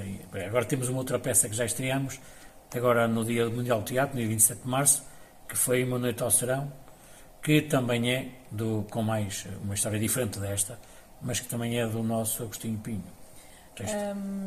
[0.47, 2.21] Agora temos uma outra peça que já estreamos,
[2.75, 5.03] agora no Dia Mundial do Teatro, no dia 27 de março,
[5.49, 6.71] que foi Uma Noite ao Serão,
[7.43, 10.79] que também é do, com mais uma história diferente desta,
[11.23, 13.05] mas que também é do nosso Agostinho Pinho.
[13.81, 14.47] Um,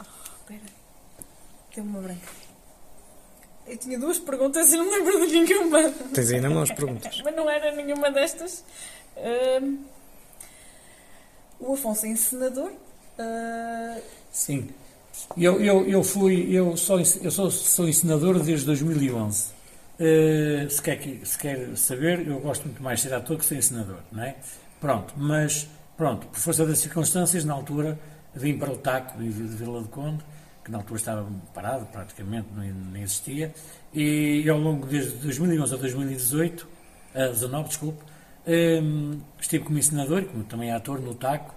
[0.00, 0.04] oh,
[0.46, 0.60] pera.
[1.74, 2.28] Deu uma branca.
[3.66, 5.90] Eu tinha duas perguntas e não me lembro de nenhuma.
[6.12, 7.20] Tens ainda mais perguntas.
[7.24, 8.64] Mas não era nenhuma destas.
[9.16, 9.78] Uh,
[11.60, 12.70] o Afonso é encenador.
[13.18, 14.02] Uh...
[14.32, 14.70] Sim.
[15.36, 19.59] Eu, eu, eu fui, eu, sou, eu sou, sou encenador desde 2011.
[20.00, 23.56] Uh, se, quer, se quer saber, eu gosto muito mais de ser ator que ser
[23.56, 24.34] encenador, não é?
[24.80, 27.98] Pronto, mas, pronto, por força das circunstâncias, na altura,
[28.34, 30.24] vim para o Taco de Vila de Conde
[30.64, 33.52] que na altura estava parado, praticamente não, existia,
[33.92, 36.68] e, ao longo desde 2011 a 2018,
[37.14, 38.02] a 19, desculpe,
[38.46, 41.54] um, estive como ensinador, como também ator no TACO,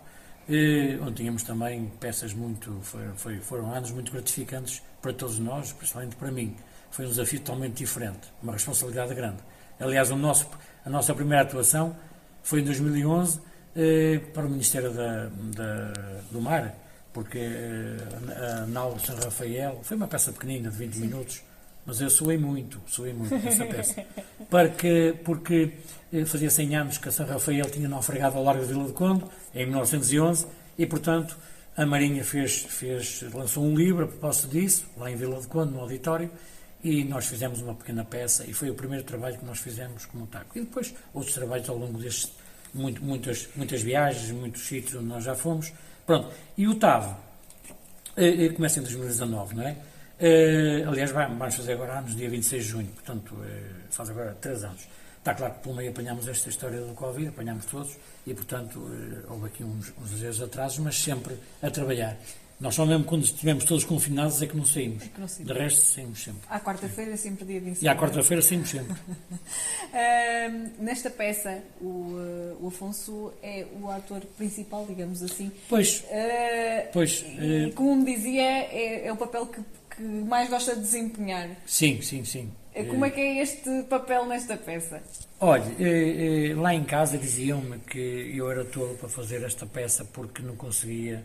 [0.49, 5.71] eh, onde tínhamos também peças muito, foi, foi, foram anos muito gratificantes para todos nós,
[5.71, 6.56] principalmente para mim.
[6.93, 9.38] Foi um desafio totalmente diferente, uma responsabilidade grande.
[9.79, 10.47] Aliás, o nosso,
[10.86, 11.95] a nossa primeira atuação
[12.43, 13.39] foi em 2011
[13.75, 15.93] eh, para o Ministério da, da,
[16.29, 16.75] do Mar,
[17.12, 21.01] porque uh, a Nau São Rafael foi uma peça pequenina de 20 Sim.
[21.01, 21.41] minutos,
[21.84, 24.06] mas eu suei muito, suei muito essa peça.
[24.47, 25.73] porque, porque
[26.13, 28.93] eh, fazia 100 anos que a São Rafael tinha naufragado ao largo de Vila de
[28.93, 29.25] Conde,
[29.56, 30.45] em 1911,
[30.77, 31.36] e portanto
[31.75, 35.73] a Marinha fez, fez, lançou um livro a propósito disso, lá em Vila de Conde,
[35.73, 36.29] no auditório,
[36.84, 40.28] e nós fizemos uma pequena peça, e foi o primeiro trabalho que nós fizemos como
[40.28, 40.58] taco.
[40.58, 42.32] E depois outros trabalhos ao longo destes,
[42.74, 45.72] muito, muitas, muitas viagens, muitos sítios onde nós já fomos,
[46.06, 47.15] Pronto, e o TAV
[48.17, 49.78] eh, eh, começa em 2019, não é?
[50.19, 53.36] Eh, aliás, vamos fazer agora anos, dia 26 de junho, portanto,
[53.89, 54.88] faz agora 3 anos.
[55.17, 58.86] Está claro que pelo meio apanhámos esta história do Covid, apanhámos todos, e portanto
[59.30, 62.17] houve aqui uns, uns atrasos, mas sempre a trabalhar.
[62.60, 65.04] Nós só mesmo quando estivemos todos confinados é que não saímos.
[65.04, 65.54] É que não saímos.
[65.54, 66.42] De resto, saímos sempre.
[66.50, 67.86] À quarta-feira é sempre dia de ensino.
[67.86, 68.94] E à quarta-feira saímos sempre.
[69.12, 75.52] uh, nesta peça, o, uh, o, Afonso é o ator principal, digamos assim.
[75.68, 76.02] Pois.
[76.02, 79.62] Uh, pois e, como me dizia, é, é o papel que,
[79.96, 81.50] que, mais gosta de desempenhar.
[81.66, 82.52] Sim, sim, sim.
[82.89, 85.04] Como é que é este papel nesta peça?
[85.39, 85.63] Olha,
[86.56, 91.24] lá em casa diziam-me que eu era tolo para fazer esta peça porque não conseguia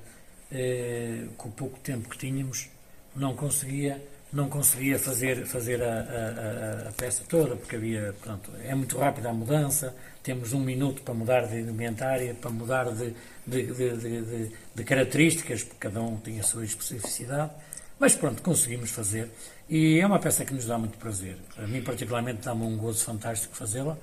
[0.51, 2.69] eh, com o pouco tempo que tínhamos,
[3.15, 8.75] não conseguia, não conseguia fazer, fazer a, a, a, peça toda, porque havia, pronto, é
[8.75, 13.15] muito rápida a mudança, temos um minuto para mudar de indumentária, para mudar de,
[13.47, 17.51] de, de, de, características, porque cada um tem a sua especificidade,
[17.99, 19.31] mas pronto, conseguimos fazer.
[19.69, 21.37] E é uma peça que nos dá muito prazer.
[21.59, 23.99] A mim, particularmente, dá-me um gozo fantástico fazê-la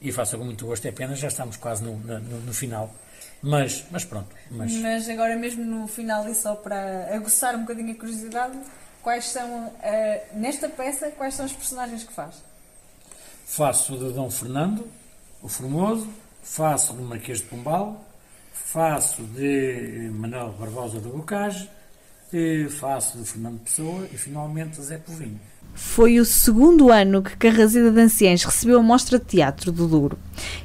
[0.00, 0.86] e faço com muito gosto.
[0.86, 2.94] É pena, já estamos quase no, no, no final
[3.42, 4.28] mas, mas pronto.
[4.50, 4.72] Mas...
[4.72, 8.58] mas agora mesmo no final e só para aguçar um bocadinho a curiosidade,
[9.02, 12.42] quais são, uh, nesta peça, quais são os personagens que faz?
[13.46, 14.86] Faço de Dom Fernando,
[15.42, 16.08] o Formoso,
[16.42, 18.04] faço do Marquês de Pombal,
[18.52, 21.68] faço de Manuel Barbosa do Bocage,
[22.78, 25.40] faço de Fernando Pessoa e finalmente Zé Povinho.
[25.82, 30.16] Foi o segundo ano que Carrazida de Anciães recebeu a mostra de teatro do Douro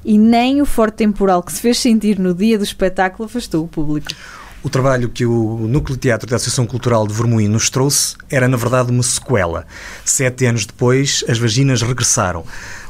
[0.03, 3.67] e nem o forte temporal que se fez sentir no dia do espetáculo afastou o
[3.67, 4.09] público.
[4.61, 8.57] O trabalho que o Núcleo Teatro da Associação Cultural de Vermoim nos trouxe era, na
[8.57, 9.65] verdade, uma sequela.
[10.03, 12.43] Sete anos depois, as vaginas regressaram.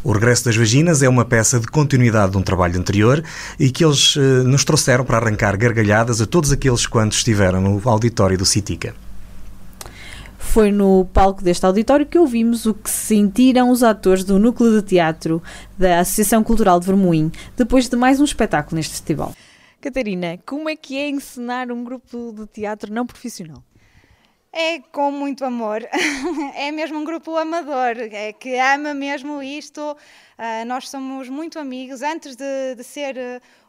[0.03, 3.23] O Regresso das Vaginas é uma peça de continuidade de um trabalho anterior
[3.59, 7.81] e que eles eh, nos trouxeram para arrancar gargalhadas a todos aqueles quantos estiveram no
[7.87, 9.04] auditório do Citica.
[10.53, 14.87] Foi no palco deste auditório que ouvimos o que sentiram os atores do Núcleo de
[14.87, 15.43] Teatro
[15.77, 19.33] da Associação Cultural de Vermoim, depois de mais um espetáculo neste festival.
[19.81, 23.61] Catarina, como é que é encenar um grupo de teatro não profissional?
[24.57, 25.85] É com muito amor.
[26.55, 29.81] É mesmo um grupo amador, é que ama mesmo isto.
[29.81, 32.01] Uh, nós somos muito amigos.
[32.01, 33.17] Antes de, de ser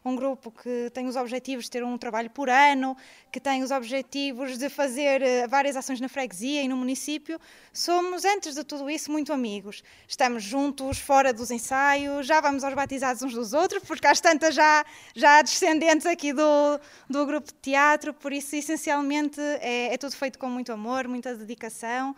[0.07, 2.95] um grupo que tem os objetivos de ter um trabalho por ano,
[3.31, 7.39] que tem os objetivos de fazer uh, várias ações na freguesia e no município,
[7.73, 9.83] somos, antes de tudo isso, muito amigos.
[10.07, 14.55] Estamos juntos, fora dos ensaios, já vamos aos batizados uns dos outros, porque há tantas
[14.55, 20.15] já, já descendentes aqui do, do grupo de teatro, por isso, essencialmente, é, é tudo
[20.15, 22.15] feito com muito amor, muita dedicação.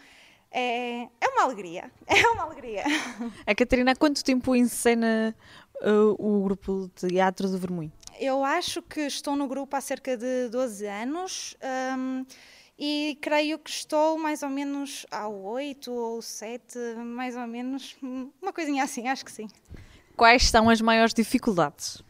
[0.52, 2.84] É, é uma alegria, é uma alegria.
[3.45, 5.36] A Catarina, há quanto tempo encena
[5.81, 7.91] uh, o grupo de teatro de Vermoim?
[8.19, 11.55] Eu acho que estou no grupo há cerca de 12 anos
[11.97, 12.25] um,
[12.77, 17.95] e creio que estou mais ou menos há 8 ou 7, mais ou menos,
[18.41, 19.47] uma coisinha assim, acho que sim.
[20.15, 22.03] Quais são as maiores dificuldades?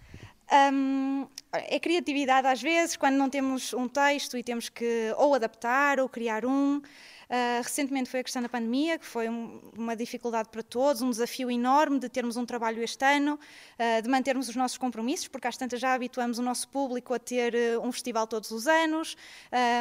[0.52, 6.00] Um, é criatividade às vezes, quando não temos um texto e temos que ou adaptar
[6.00, 6.82] ou criar um.
[7.30, 11.12] Uh, recentemente foi a questão da pandemia, que foi um, uma dificuldade para todos, um
[11.12, 13.36] desafio enorme de termos um trabalho este ano,
[13.78, 17.20] uh, de mantermos os nossos compromissos, porque às tantas já habituamos o nosso público a
[17.20, 19.16] ter uh, um festival todos os anos,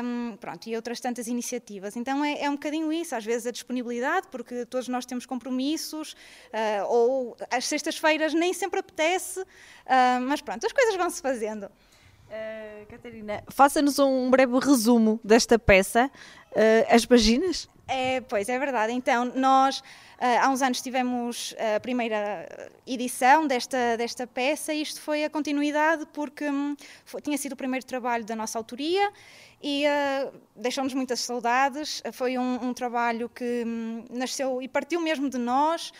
[0.05, 1.97] um, pronto, e outras tantas iniciativas.
[1.97, 6.15] Então é, é, um bocadinho isso, às vezes a disponibilidade, porque todos nós temos compromissos,
[6.89, 9.43] ou às sextas-feiras nem sempre apetece,
[10.27, 11.71] mas pronto, as coisas vão-se fazendo.
[12.29, 16.11] Uh, Catarina, faça-nos um breve resumo desta peça,
[16.91, 17.69] As Vaginas.
[17.89, 18.93] É, pois, é verdade.
[18.93, 19.85] Então, nós uh,
[20.43, 26.07] há uns anos tivemos a primeira edição desta, desta peça e isto foi a continuidade
[26.13, 29.11] porque um, foi, tinha sido o primeiro trabalho da nossa autoria
[29.63, 32.03] e uh, deixou-nos muitas saudades.
[32.13, 35.91] Foi um, um trabalho que um, nasceu e partiu mesmo de nós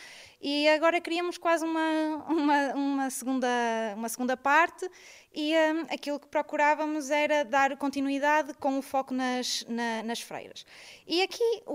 [0.43, 3.49] e agora queríamos quase uma, uma, uma, segunda,
[3.97, 4.89] uma segunda parte
[5.35, 10.65] e um, aquilo que procurávamos era dar continuidade com o foco nas, na, nas freiras.
[11.07, 11.75] E aqui o,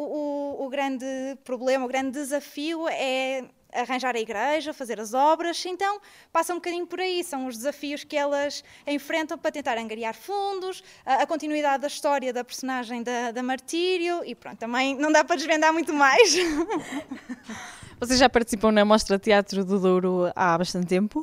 [0.62, 1.06] o, o grande
[1.44, 6.00] problema, o grande desafio é arranjar a igreja, fazer as obras, então
[6.32, 10.84] passa um bocadinho por aí, são os desafios que elas enfrentam para tentar angariar fundos,
[11.06, 15.24] a, a continuidade da história da personagem da, da Martírio e pronto, também não dá
[15.24, 16.36] para desvendar muito mais.
[18.04, 21.22] Vocês já participam na Mostra Teatro do Douro há bastante tempo.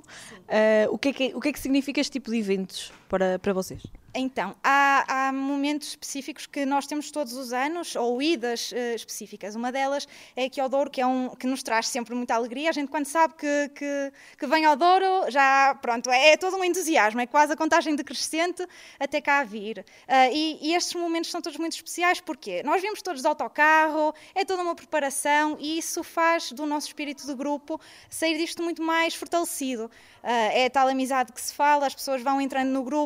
[0.49, 3.41] Uh, o, que é que, o que é que significa este tipo de eventos para,
[3.41, 3.83] para vocês?
[4.15, 9.55] Então, há, há, momentos específicos que nós temos todos os anos, ou idas uh, específicas.
[9.55, 12.71] Uma delas é aqui ao Douro, que, é um, que nos traz sempre muita alegria.
[12.71, 16.57] A gente, quando sabe que, que, que vem ao Douro, já, pronto, é, é, todo
[16.57, 18.67] um entusiasmo, é quase a contagem decrescente
[18.99, 19.79] até cá vir.
[19.79, 24.15] Uh, e, e, estes momentos são todos muito especiais, porque nós vimos todos de autocarro,
[24.35, 28.83] é toda uma preparação, e isso faz do nosso espírito de grupo sair disto muito
[28.83, 29.85] mais fortalecido.
[30.23, 33.00] Uh, é tal amizade que se fala, as pessoas vão entrando no grupo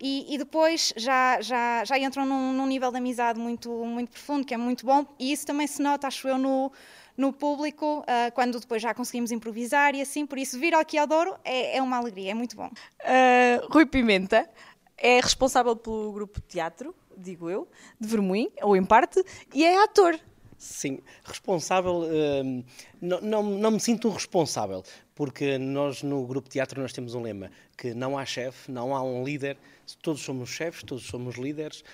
[0.00, 4.46] e, e depois já, já, já entram num, num, nível de amizade muito, muito profundo,
[4.46, 6.70] que é muito bom, e isso também se nota, acho eu, no,
[7.16, 11.06] no público, uh, quando depois já conseguimos improvisar e assim, por isso vir aqui ao
[11.06, 12.68] Douro é, é uma alegria, é muito bom.
[12.68, 14.48] Uh, Rui Pimenta
[14.96, 17.68] é responsável pelo grupo de teatro, digo eu,
[18.00, 19.22] de Vermoim, ou em parte,
[19.54, 20.18] e é ator.
[20.56, 22.64] Sim, responsável, uh,
[23.00, 24.84] não, não, não me sinto responsável,
[25.22, 29.00] porque nós no grupo teatro nós temos um lema, que não há chefe, não há
[29.04, 29.56] um líder,
[30.02, 31.84] todos somos chefes, todos somos líderes,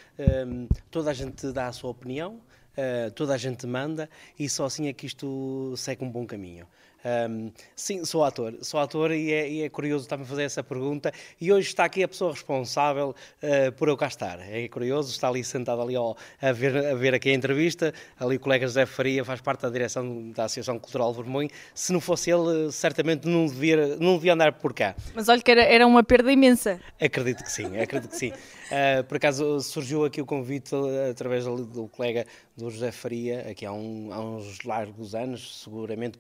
[0.47, 4.65] um, toda a gente dá a sua opinião, uh, toda a gente manda e só
[4.65, 6.67] assim é que isto segue um bom caminho.
[7.05, 10.63] Um, sim, sou ator, sou ator e é, e é curioso estar-me a fazer essa
[10.65, 11.13] pergunta.
[11.41, 14.41] E hoje está aqui a pessoa responsável uh, por eu cá estar.
[14.41, 17.93] É curioso, está ali sentado ali ó, a, ver, a ver aqui a entrevista.
[18.19, 21.51] Ali o colega José Faria faz parte da direção da Associação Cultural Vermelho.
[21.75, 24.95] Se não fosse ele, certamente não devia, não devia andar por cá.
[25.15, 26.81] Mas olha que era, era uma perda imensa.
[27.01, 28.31] Acredito que sim, acredito que sim.
[28.31, 30.75] Uh, por acaso surgiu aqui o convite
[31.11, 36.19] através do, do colega do José Faria, aqui há, um, há uns largos anos, seguramente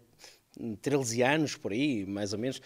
[0.80, 2.60] 13 anos, por aí, mais ou menos,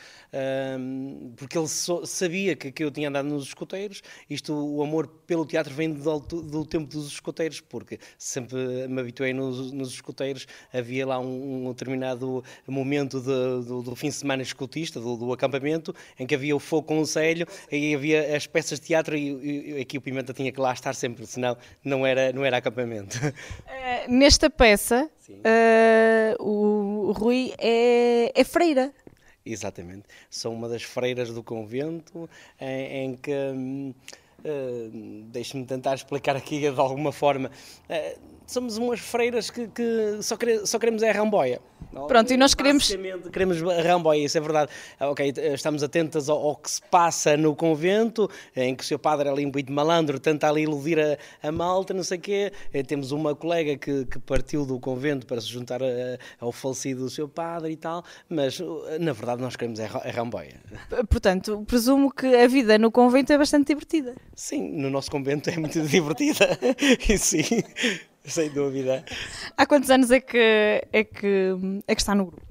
[1.37, 4.03] porque ele sabia que, que eu tinha andado nos escoteiros.
[4.29, 9.33] Isto, o amor pelo teatro vem do, do tempo dos escoteiros, porque sempre me habituei
[9.33, 10.47] nos, nos escoteiros.
[10.73, 15.33] Havia lá um, um determinado momento de, do, do, fim de semana escotista, do, do,
[15.33, 17.05] acampamento, em que havia o fogo com o
[17.71, 20.95] e havia as peças de teatro e, e aqui o Pimenta tinha que lá estar
[20.95, 23.19] sempre, senão não era, não era acampamento.
[23.19, 28.93] Uh, nesta peça, uh, o, Rui é, é freira.
[29.45, 30.05] Exatamente.
[30.31, 32.29] Sou uma das freiras do convento
[32.61, 33.33] em, em que.
[34.45, 37.51] Uh, Deixe-me tentar explicar aqui de alguma forma.
[37.89, 41.61] Uh, somos umas freiras que, que só, quere, só, queremos é a ramboia.
[42.09, 42.95] Pronto, e nós queremos.
[43.33, 44.71] Queremos a ramboia, isso é verdade.
[44.99, 48.99] Ah, ok, estamos atentas ao, ao, que se passa no convento, em que o seu
[48.99, 52.53] padre é ali muito malandro, tenta ali iludir a, a malta, não sei o quê.
[52.73, 55.87] Eh, temos uma colega que, que partiu do convento para se juntar a,
[56.41, 58.61] ao falecido do seu padre e tal, mas
[59.01, 60.61] na verdade nós queremos é a ramboia.
[61.11, 64.15] Portanto, presumo que a vida no convento é bastante divertida.
[64.35, 66.59] Sim, no nosso convento é muito divertida.
[67.09, 67.43] e sim.
[68.25, 69.05] Sem dúvida.
[69.57, 70.39] Há quantos anos é que,
[70.93, 71.55] é que,
[71.87, 72.43] é que está no grupo?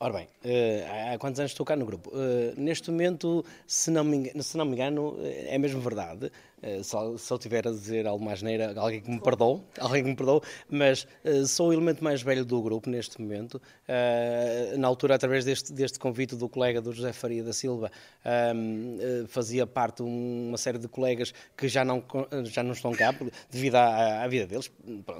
[0.00, 2.10] Ora bem, uh, há quantos anos estou cá no grupo?
[2.10, 6.30] Uh, neste momento, se não, me engano, se não me engano, é mesmo verdade.
[6.62, 10.02] Uh, só, se eu tiver a dizer algo mais neira, alguém que me perdoe, alguém
[10.02, 13.60] que me perdoe, mas uh, sou o elemento mais velho do grupo neste momento.
[13.88, 17.90] Uh, na altura, através deste, deste convite do colega do José Faria da Silva,
[18.24, 22.02] ehm, fazia parte uma série de colegas que já não,
[22.44, 23.14] já não estão cá
[23.50, 24.70] devido à, à vida deles.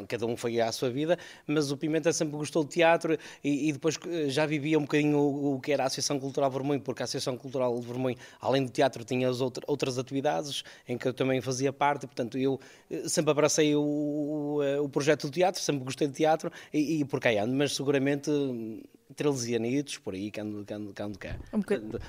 [0.06, 3.72] Cada um foi à sua vida, mas o Pimenta sempre gostou de teatro e, e
[3.72, 3.98] depois
[4.28, 7.36] já vivia um bocadinho o, o, que era a Associação Cultural Vermelho, porque a Associação
[7.36, 7.88] Cultural de
[8.40, 12.06] além do teatro, tinha as outra, outras atividades em que eu também também fazia parte,
[12.06, 12.58] portanto, eu
[12.90, 17.04] eh, sempre abracei o, o, o projeto do teatro, sempre gostei de teatro e, e
[17.04, 18.30] por cá ando, mas seguramente
[19.14, 21.36] 13 anitos, por aí, que ando, que ando, que ando cá.
[21.52, 21.60] Um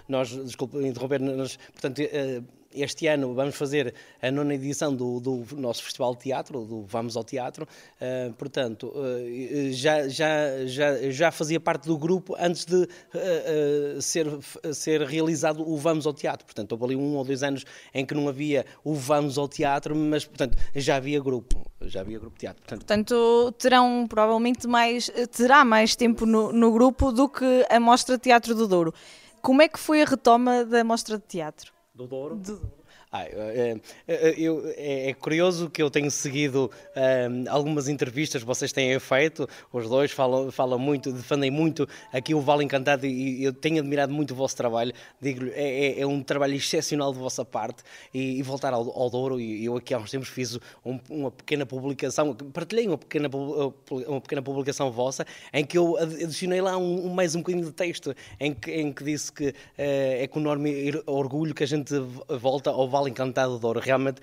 [0.07, 2.41] nós, desculpe interromper, nós, portanto, eh,
[2.73, 7.15] este ano vamos fazer a nona edição do, do nosso Festival de Teatro, do Vamos
[7.15, 7.67] ao Teatro.
[7.99, 14.27] Uh, portanto, uh, já, já, já, já fazia parte do grupo antes de uh, ser,
[14.73, 16.45] ser realizado o Vamos ao Teatro.
[16.45, 19.95] Portanto, houve ali um ou dois anos em que não havia o Vamos ao Teatro,
[19.95, 21.69] mas, portanto, já havia grupo.
[21.81, 22.61] Já havia grupo de teatro.
[22.61, 28.17] Portanto, portanto terão provavelmente mais, terá mais tempo no, no grupo do que a Mostra
[28.17, 28.93] Teatro do Douro.
[29.41, 31.78] Como é que foi a retoma da Mostra de Teatro?
[31.99, 32.35] Do Douro.
[32.35, 32.78] Do...
[33.11, 33.75] Ah, é,
[34.37, 39.49] eu, é, é, curioso que eu tenho seguido um, algumas entrevistas que vocês têm feito,
[39.73, 44.13] os dois falam, falam muito, defendem muito aqui o Vale Encantado e eu tenho admirado
[44.13, 44.93] muito o vosso trabalho.
[45.19, 47.81] Digo-lhe, é, é, é, um trabalho excepcional de vossa parte
[48.13, 49.39] e, e voltar ao, ao Douro.
[49.39, 53.27] E eu aqui há uns tempos fiz um, uma pequena publicação, partilhei uma pequena,
[54.07, 58.13] uma pequena publicação vossa em que eu adicionei lá um, mais um bocadinho de texto
[58.39, 61.95] em que, em que disse que uh, é com enorme orgulho que a gente
[62.39, 63.79] volta ao Vale Vale Encantado de Douro.
[63.79, 64.21] Realmente,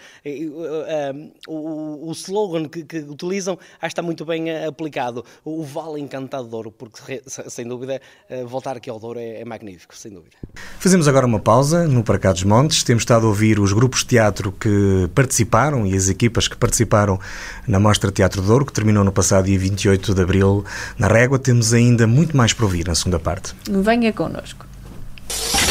[1.49, 5.25] o, o slogan que, que, utilizam acho que está muito bem aplicado.
[5.45, 8.01] O Vale Encantado de Douro, porque sem dúvida
[8.47, 10.37] voltar aqui ao Douro é, é magnífico, sem dúvida.
[10.79, 12.83] Fazemos agora uma pausa no Paracá dos Montes.
[12.83, 17.19] Temos estado a ouvir os grupos de teatro que participaram e as equipas que participaram
[17.67, 20.65] na Mostra Teatro de Douro, que terminou no passado dia 28 de abril
[20.99, 21.39] na Régua.
[21.39, 23.55] Temos ainda muito mais para ouvir na segunda parte.
[23.69, 24.67] Venha connosco.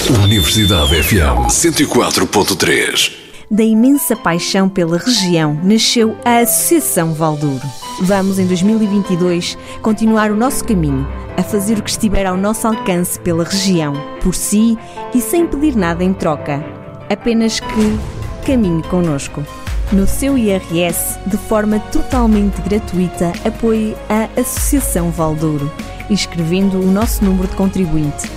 [0.08, 3.12] Universidade FM 104.3
[3.50, 7.66] Da imensa paixão pela região nasceu a Associação Valdouro.
[8.02, 13.20] Vamos, em 2022, continuar o nosso caminho, a fazer o que estiver ao nosso alcance
[13.20, 14.78] pela região, por si
[15.12, 16.64] e sem pedir nada em troca.
[17.10, 19.44] Apenas que caminhe connosco.
[19.92, 25.72] No seu IRS, de forma totalmente gratuita, apoie a Associação Valdouro,
[26.12, 28.30] inscrevendo o nosso número de contribuinte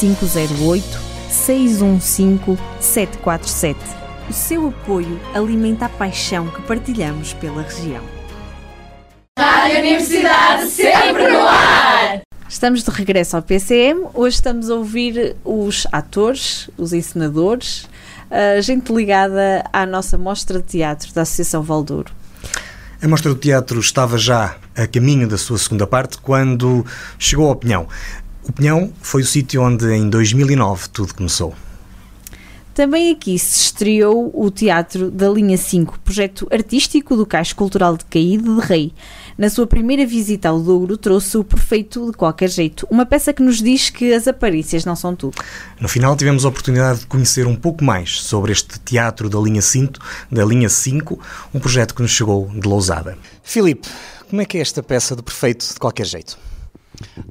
[0.00, 1.01] 508
[1.32, 3.80] 615 747.
[4.28, 8.04] O seu apoio alimenta a paixão que partilhamos pela região.
[9.38, 12.20] Rádio Universidade sempre no ar!
[12.48, 14.08] Estamos de regresso ao PCM.
[14.12, 17.88] Hoje estamos a ouvir os atores, os encenadores,
[18.30, 22.12] a gente ligada à nossa mostra de teatro da Associação Valdouro.
[23.02, 26.86] A Mostra do Teatro estava já a caminho da sua segunda parte quando
[27.18, 27.88] chegou ao Pinhão.
[28.44, 31.54] O Pinhão foi o sítio onde, em 2009, tudo começou.
[32.74, 38.04] Também aqui se estreou o Teatro da Linha 5, projeto artístico do Cais Cultural de
[38.06, 38.94] Caíde de Rei.
[39.36, 43.42] Na sua primeira visita ao Douro, trouxe o Perfeito de Qualquer Jeito, uma peça que
[43.42, 45.36] nos diz que as aparências não são tudo.
[45.78, 49.62] No final, tivemos a oportunidade de conhecer um pouco mais sobre este Teatro da Linha
[49.62, 49.98] 5,
[50.30, 51.20] da Linha 5
[51.52, 53.18] um projeto que nos chegou de Lousada.
[53.42, 53.86] Filipe,
[54.30, 56.38] como é que é esta peça do Perfeito de Qualquer Jeito?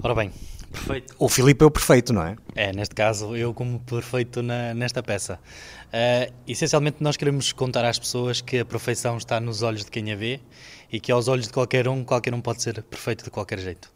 [0.03, 0.32] Ora bem,
[0.72, 1.15] perfeito.
[1.19, 2.36] O Filipe é o perfeito, não é?
[2.55, 5.39] É, neste caso, eu como perfeito na, nesta peça.
[5.88, 10.11] Uh, essencialmente, nós queremos contar às pessoas que a perfeição está nos olhos de quem
[10.11, 10.39] a vê
[10.91, 13.91] e que aos olhos de qualquer um, qualquer um pode ser perfeito de qualquer jeito.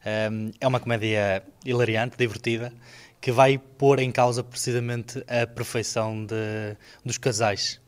[0.00, 2.72] Uh, é uma comédia hilariante, divertida,
[3.20, 7.80] que vai pôr em causa precisamente a perfeição de, dos casais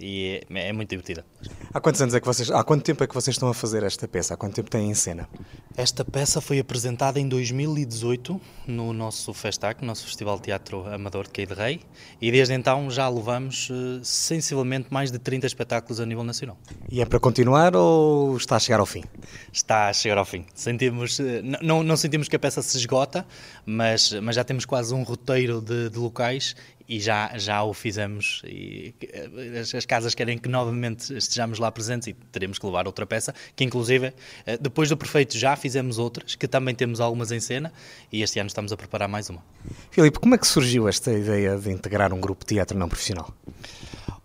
[0.00, 1.24] e é, é, muito divertida.
[1.72, 3.82] Há quantos anos é que vocês, há quanto tempo é que vocês estão a fazer
[3.82, 4.34] esta peça?
[4.34, 5.28] Há quanto tempo tem em cena?
[5.76, 11.30] Esta peça foi apresentada em 2018 no nosso Festac, nosso Festival de Teatro Amador de
[11.30, 11.80] Quei de Rei,
[12.20, 16.56] e desde então já levamos uh, sensivelmente mais de 30 espetáculos a nível nacional.
[16.90, 19.04] E é para continuar ou está a chegar ao fim?
[19.52, 20.44] Está a chegar ao fim.
[20.54, 21.24] Sentimos, uh,
[21.62, 23.26] não, não sentimos que a peça se esgota,
[23.64, 26.56] mas, mas já temos quase um roteiro de, de locais
[26.88, 31.70] e já, já o fizemos e eh, as, as, casas querem que novamente estejamos lá
[31.70, 34.12] presentes e teremos que levar outra peça, que inclusive
[34.46, 37.72] eh, depois do Perfeito já fizemos outras, que também temos algumas em cena
[38.10, 39.44] e este ano estamos a preparar mais uma.
[39.90, 43.34] Filipe, como é que surgiu esta ideia de integrar um grupo de teatro não profissional?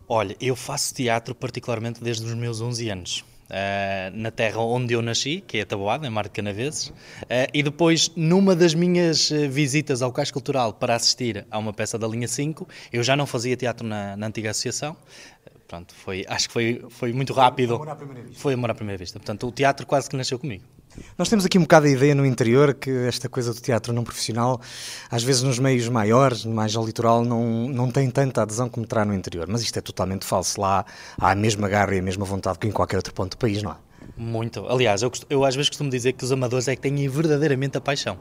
[0.08, 3.26] Olha, eu faço teatro particularmente desde os meus 11 anos.
[3.44, 6.94] Uh, na terra onde eu nasci, que é Taboada, em Mar de Canaveses, uh,
[7.54, 12.00] e depois, numa das minhas eh, visitas ao Cais Cultural para assistir a uma peça
[12.00, 14.96] da linha 5, eu já não fazia teatro na, na antiga associação,
[15.68, 17.78] pronto, foi, acho que foi, foi muito rápido.
[17.78, 18.42] Foi amor à primeira vista.
[18.42, 19.20] Foi amor à primeira vista.
[19.20, 20.64] Portanto, o teatro quase que nasceu comigo.
[21.18, 24.04] Nós temos aqui um bocado a ideia no interior que esta coisa do teatro não
[24.04, 24.60] profissional,
[25.10, 29.06] às vezes nos meios maiores, mais ao litoral, não, não tem tanta adesão como terá
[29.06, 29.48] no interior.
[29.48, 30.60] Mas isto é totalmente falso.
[30.60, 30.86] Lá
[31.20, 33.62] há a mesma garra e a mesma vontade que em qualquer outro ponto do país,
[33.62, 33.83] não há?
[34.16, 34.66] Muito.
[34.68, 37.82] Aliás, eu, eu, às vezes costumo dizer que os amadores é que têm verdadeiramente a
[37.82, 38.20] paixão.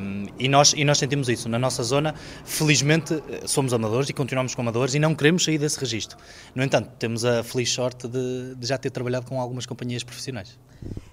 [0.00, 1.48] Um, e, nós, e nós sentimos isso.
[1.48, 5.78] Na nossa zona, felizmente, somos amadores e continuamos como amadores e não queremos sair desse
[5.78, 6.16] registro.
[6.54, 10.58] No entanto, temos a feliz sorte de, de já ter trabalhado com algumas companhias profissionais.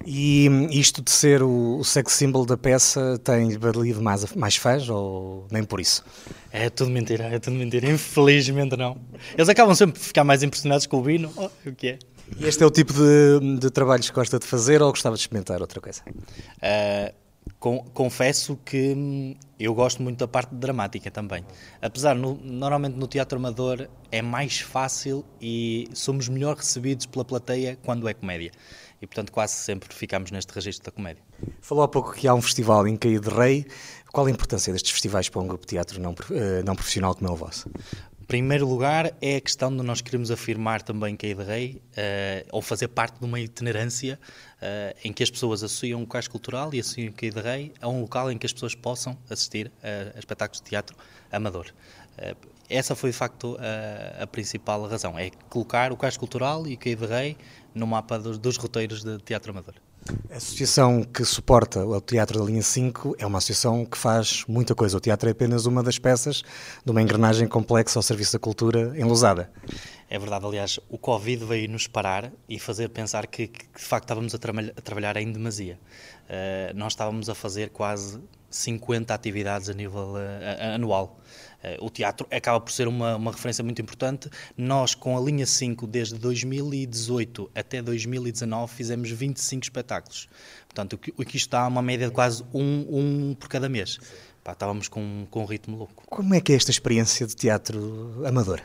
[0.06, 4.90] E isto de ser o, o sex symbol da peça tem valido mais, mais fãs
[4.90, 6.04] ou nem por isso?
[6.52, 7.90] É tudo mentira, é tudo mentira.
[7.90, 8.98] Infelizmente não.
[9.38, 11.32] Eles acabam sempre por ficar mais impressionados com o Bino.
[11.36, 12.00] Oh, o que é?
[12.40, 15.22] E este é o tipo de, de trabalhos que gosta de fazer ou gostava de
[15.22, 16.02] experimentar outra coisa?
[16.08, 17.14] Uh,
[17.60, 21.46] com, confesso que hum, eu gosto muito da parte dramática também.
[21.82, 27.78] Apesar, no, normalmente no teatro amador é mais fácil e somos melhor recebidos pela plateia
[27.84, 28.52] quando é comédia.
[29.02, 31.24] E portanto quase sempre ficamos neste registro da comédia.
[31.62, 33.66] Falou há pouco que há um festival em Caí de Rei.
[34.12, 37.30] Qual a importância destes festivais para um grupo de teatro não, eh, não profissional como
[37.30, 37.70] é o vosso?
[38.24, 42.62] Primeiro lugar é a questão de nós queremos afirmar também que de Rei, uh, ou
[42.62, 44.20] fazer parte de uma itinerância
[44.62, 47.88] uh, em que as pessoas associam o cais cultural e associam o de Rei a
[47.88, 50.96] um local em que as pessoas possam assistir a, a espetáculos de teatro
[51.32, 51.68] amador.
[52.18, 52.36] Uh,
[52.70, 56.78] essa foi de facto a, a, principal razão, é colocar o cais cultural e o
[56.78, 57.38] de Rei
[57.76, 59.76] no mapa dos, dos roteiros de teatro amador.
[60.32, 64.76] A associação que suporta o Teatro da Linha 5 é uma associação que faz muita
[64.76, 64.97] coisa.
[64.97, 66.43] O teatro é apenas uma das peças
[66.84, 69.51] de uma engrenagem complexa ao serviço da cultura em Lousada.
[70.10, 74.06] É verdade, aliás, o Covid veio nos parar e fazer pensar que, que de facto
[74.06, 75.80] estávamos a, tra a trabalhar em demasia.
[76.26, 81.20] Uh, nós estávamos a fazer quase 50 atividades a nível uh, anual.
[81.64, 84.30] Uh, o teatro acaba por ser uma, uma referência muito importante.
[84.57, 90.28] Nós, com a linha 5, desde 2018 até 2019, fizemos 25 espetáculos.
[90.68, 93.70] Portanto, o que, o que isto dá uma média de quase um, um por cada
[93.70, 93.99] mês.
[94.43, 96.03] Pá, estávamos com, com um ritmo louco.
[96.07, 98.61] Como é que é esta experiência de teatro amador?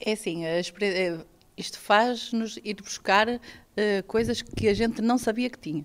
[0.00, 0.44] É assim,
[1.56, 3.40] isto faz-nos ir buscar uh,
[4.06, 5.84] coisas que a gente não sabia que tinha.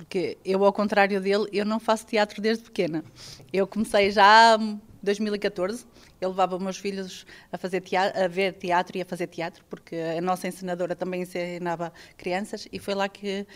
[0.00, 3.04] Porque eu, ao contrário dele, eu não faço teatro desde pequena.
[3.52, 5.84] Eu comecei já em 2014,
[6.18, 9.94] eu levava meus filhos a, fazer teatro, a ver teatro e a fazer teatro, porque
[9.96, 13.46] a nossa ensinadora também ensinava crianças, e foi lá que,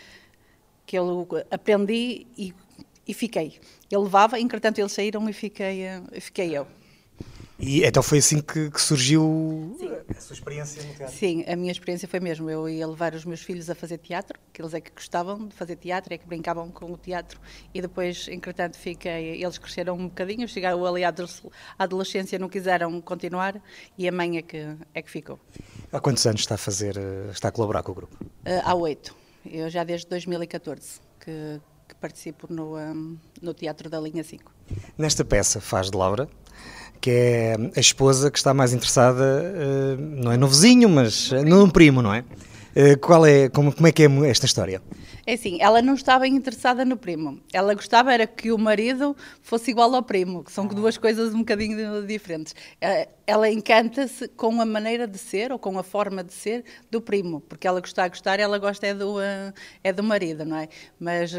[0.85, 2.53] que eu aprendi e,
[3.07, 3.59] e fiquei.
[3.89, 5.81] Ele levava, entretanto eles saíram e fiquei,
[6.21, 6.67] fiquei eu.
[7.57, 9.91] E então foi assim que, que surgiu Sim.
[10.09, 11.15] a sua experiência no teatro?
[11.15, 12.49] Sim, a minha experiência foi mesmo.
[12.49, 15.55] Eu ia levar os meus filhos a fazer teatro, que eles é que gostavam de
[15.55, 17.39] fazer teatro, é que brincavam com o teatro.
[17.73, 21.13] E depois, entretanto, fiquei, eles cresceram um bocadinho, chegaram ali à
[21.79, 23.61] adolescência, não quiseram continuar
[23.97, 25.39] e a mãe é que, é que ficou.
[25.91, 26.97] Há quantos anos está a fazer,
[27.31, 28.17] está a colaborar com o grupo?
[28.21, 29.15] Uh, há oito.
[29.45, 34.51] Eu já desde 2014 que, que participo no, um, no Teatro da Linha 5.
[34.97, 36.27] Nesta peça faz de Laura,
[37.01, 41.71] que é a esposa que está mais interessada, uh, não é no vizinho, mas no
[41.71, 42.23] primo, não é?
[42.75, 44.81] Uh, qual é como, como é que é esta história?
[45.25, 47.41] É assim, ela não estava interessada no primo.
[47.53, 51.39] Ela gostava era que o marido fosse igual ao primo, que são duas coisas um
[51.39, 52.53] bocadinho diferentes.
[52.81, 57.01] Eh, ela encanta-se com a maneira de ser ou com a forma de ser do
[57.01, 59.15] primo, porque ela gosta a gostar, ela gosta é do,
[59.83, 60.67] é do marido, não é?
[60.99, 61.31] Mas,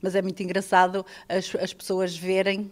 [0.00, 2.70] mas é muito engraçado as, as pessoas verem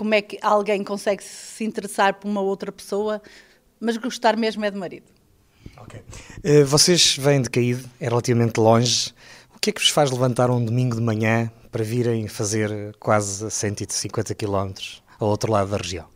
[0.00, 3.20] como é que alguém consegue se interessar por uma outra pessoa,
[3.78, 5.04] mas gostar mesmo é de marido.
[5.76, 6.02] Ok.
[6.42, 9.12] Uh, vocês vêm de Caído, é relativamente longe.
[9.54, 13.50] O que é que vos faz levantar um domingo de manhã para virem fazer quase
[13.50, 14.72] 150 km
[15.18, 16.06] ao outro lado da região?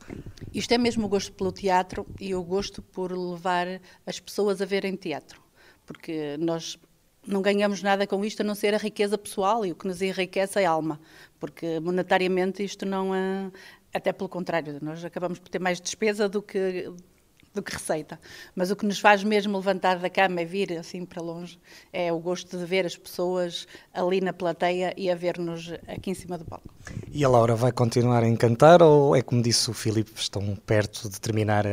[0.54, 4.64] Isto é mesmo o gosto pelo teatro e o gosto por levar as pessoas a
[4.64, 5.42] verem teatro.
[5.84, 6.78] Porque nós
[7.26, 10.02] não ganhamos nada com isto a não ser a riqueza pessoal e o que nos
[10.02, 11.00] enriquece é a alma,
[11.38, 13.50] porque monetariamente isto não é.
[13.92, 16.92] Até pelo contrário, nós acabamos por ter mais despesa do que
[17.54, 18.18] do que receita.
[18.54, 21.58] Mas o que nos faz mesmo levantar da cama e vir assim para longe
[21.92, 26.14] é o gosto de ver as pessoas ali na plateia e a ver-nos aqui em
[26.14, 26.74] cima do palco.
[27.10, 31.08] E a Laura vai continuar a encantar ou é como disse o Filipe, estão perto
[31.08, 31.64] de terminar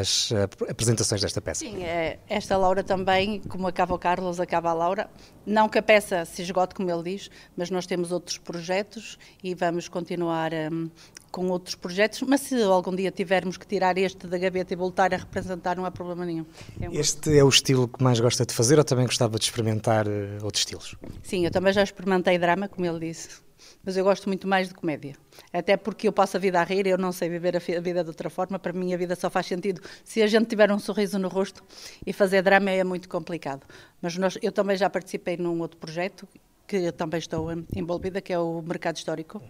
[0.00, 0.30] as
[0.68, 1.60] apresentações desta peça?
[1.60, 5.10] Sim, é, esta Laura também, como acaba o Carlos, acaba a Laura.
[5.44, 9.54] Não que a peça se esgote, como ele diz, mas nós temos outros projetos e
[9.54, 10.90] vamos continuar um,
[11.30, 15.12] com outros projetos, mas se algum dia tivermos que tirar este da gaveta e voltar
[15.12, 16.46] a representar, não há problema nenhum.
[16.80, 16.92] É um...
[16.92, 20.44] Este é o estilo que mais gosta de fazer ou também gostava de experimentar uh,
[20.44, 20.96] outros estilos?
[21.22, 23.40] Sim, eu também já experimentei drama, como ele disse,
[23.84, 25.14] mas eu gosto muito mais de comédia.
[25.52, 28.08] Até porque eu passo a vida a rir, eu não sei viver a vida de
[28.08, 31.18] outra forma, para mim a vida só faz sentido se a gente tiver um sorriso
[31.18, 31.62] no rosto
[32.06, 33.66] e fazer drama é muito complicado.
[34.00, 36.26] Mas nós, eu também já participei num outro projeto
[36.68, 39.42] que também estou envolvida, que é o mercado histórico.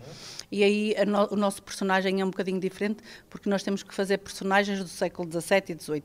[0.51, 4.19] E aí no, o nosso personagem é um bocadinho diferente, porque nós temos que fazer
[4.19, 6.03] personagens do século XVII e XVIII.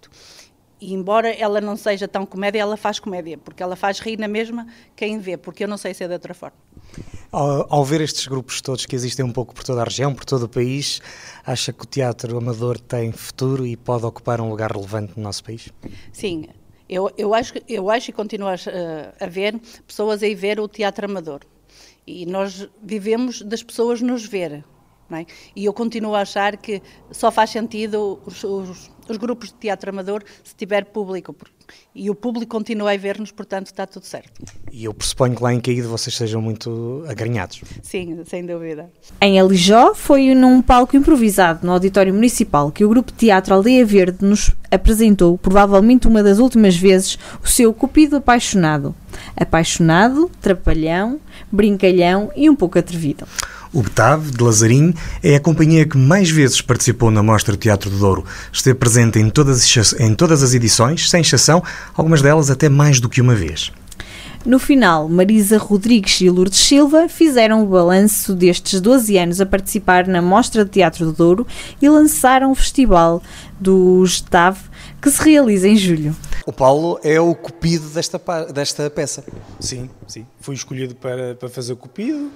[0.82, 4.28] E embora ela não seja tão comédia, ela faz comédia, porque ela faz rir na
[4.28, 6.58] mesma quem vê, porque eu não sei ser de outra forma.
[7.32, 10.26] Ao, ao, ver estes grupos todos que existem um pouco por toda a região, por
[10.26, 11.00] todo o país,
[11.46, 15.44] acha que o teatro amador tem futuro e pode ocupar um lugar relevante no nosso
[15.44, 15.70] país?
[16.12, 16.48] Sim,
[16.94, 18.56] eu, eu, acho, eu acho e continuo a,
[19.20, 21.42] a ver pessoas aí ver o teatro amador.
[22.06, 24.64] E nós vivemos das pessoas nos ver.
[25.12, 25.26] É?
[25.56, 26.82] E eu continuo a achar que
[27.12, 31.36] só faz sentido os, os, os, grupos de teatro amador se tiver público.
[31.96, 34.32] E o público continua a ver-nos, portanto está tudo certo.
[34.72, 37.62] E eu pressuponho que lá em Caído vocês sejam muito agranhados.
[37.84, 38.90] Sim, sem dúvida.
[39.22, 43.86] Em Alijó foi num palco improvisado no Auditório Municipal que o grupo de teatro Aldeia
[43.86, 48.96] Verde nos apresentou, provavelmente uma das últimas vezes, o seu Cupido apaixonado.
[49.36, 51.20] Apaixonado, trapalhão,
[51.52, 53.28] brincalhão e um pouco atrevido.
[53.74, 54.94] O Betave, de Lazarim,
[55.24, 58.24] é a companhia que mais vezes participou na Mostra Teatro do Douro.
[58.52, 61.64] Esteve presente em todas, em todas as edições, sem exceção,
[61.96, 63.72] algumas delas até mais do que uma vez.
[64.46, 70.06] No final, Marisa Rodrigues e Lourdes Silva fizeram o balanço destes 12 anos a participar
[70.06, 71.48] na Mostra de Teatro do Douro
[71.82, 73.24] e lançaram o Festival
[73.60, 74.60] dos TAV
[75.02, 76.16] que se realiza em julho.
[76.46, 78.22] O Paulo é o cupido desta,
[78.54, 79.24] desta peça.
[79.60, 80.28] Sim, sim.
[80.42, 82.30] Fui escolhido para, para fazer o cupido.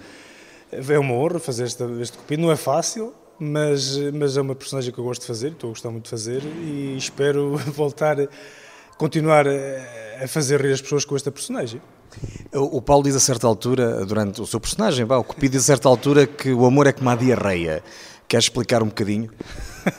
[0.72, 2.42] É uma honra fazer este, este cupido.
[2.42, 5.72] Não é fácil, mas, mas é uma personagem que eu gosto de fazer, estou a
[5.72, 8.18] gostar muito de fazer e espero voltar,
[8.98, 11.82] continuar a, a fazer rir as pessoas com esta personagem.
[12.54, 15.90] O Paulo diz a certa altura, durante o seu personagem, o Cupido diz a certa
[15.90, 17.84] altura que o amor é como a diarreia.
[18.28, 19.30] Queres explicar um bocadinho?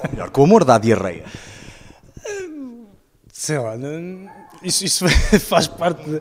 [0.04, 1.24] Ou melhor, que o amor dá diarreia.
[3.32, 4.28] Sei lá, não,
[4.62, 5.04] isso, isso
[5.46, 6.18] faz parte de...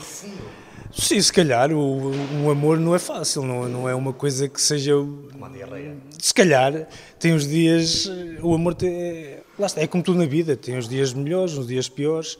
[0.91, 2.11] Sim, se calhar o,
[2.43, 4.95] o, amor não é fácil, não, não é uma coisa que seja.
[4.95, 5.95] Uma diarreia.
[6.19, 6.88] Se calhar
[7.19, 8.09] tem uns dias.
[8.41, 11.67] O amor tem, lá está, é como tudo na vida, tem uns dias melhores, uns
[11.67, 12.38] dias piores.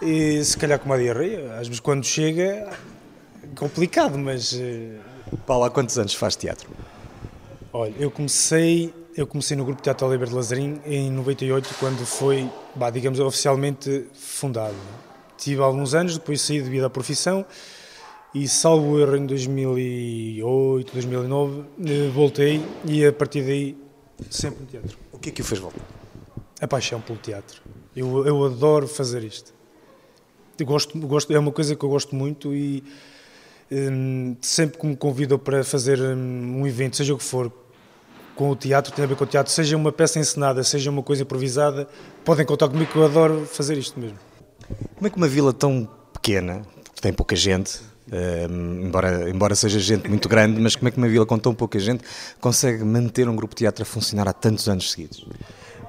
[0.00, 2.68] E se calhar com uma diarreia, às vezes quando chega
[3.42, 4.54] é complicado, mas.
[4.54, 4.96] Eh,
[5.46, 6.70] Paulo, há quantos anos faz teatro?
[7.72, 12.48] Olha, eu comecei, eu comecei no grupo Teatro Oliver de Lazarim em 98, quando foi,
[12.74, 14.74] bah, digamos, oficialmente fundado.
[15.38, 17.46] Tive alguns anos, depois saí devido à profissão
[18.34, 23.76] e, salvo erro, em 2008, 2009, eh, voltei e a partir daí
[24.28, 24.98] sempre no teatro.
[25.12, 25.80] O que é que o fez voltar?
[26.60, 27.62] A paixão pelo teatro.
[27.96, 29.54] Eu, eu adoro fazer isto.
[30.58, 32.82] Eu gosto, gosto, é uma coisa que eu gosto muito e
[33.70, 37.52] um, sempre que me convidam para fazer hum, um evento, seja o que for,
[38.34, 41.02] com o teatro, tem a ver com o teatro, seja uma peça encenada, seja uma
[41.02, 41.88] coisa improvisada,
[42.24, 44.18] podem contar comigo que eu adoro fazer isto mesmo.
[44.96, 46.62] Como é que uma vila tão pequena,
[46.94, 50.96] que tem pouca gente, um, embora, embora seja gente muito grande, mas como é que
[50.96, 52.02] uma vila com tão pouca gente
[52.40, 55.26] consegue manter um grupo de teatro a funcionar há tantos anos seguidos?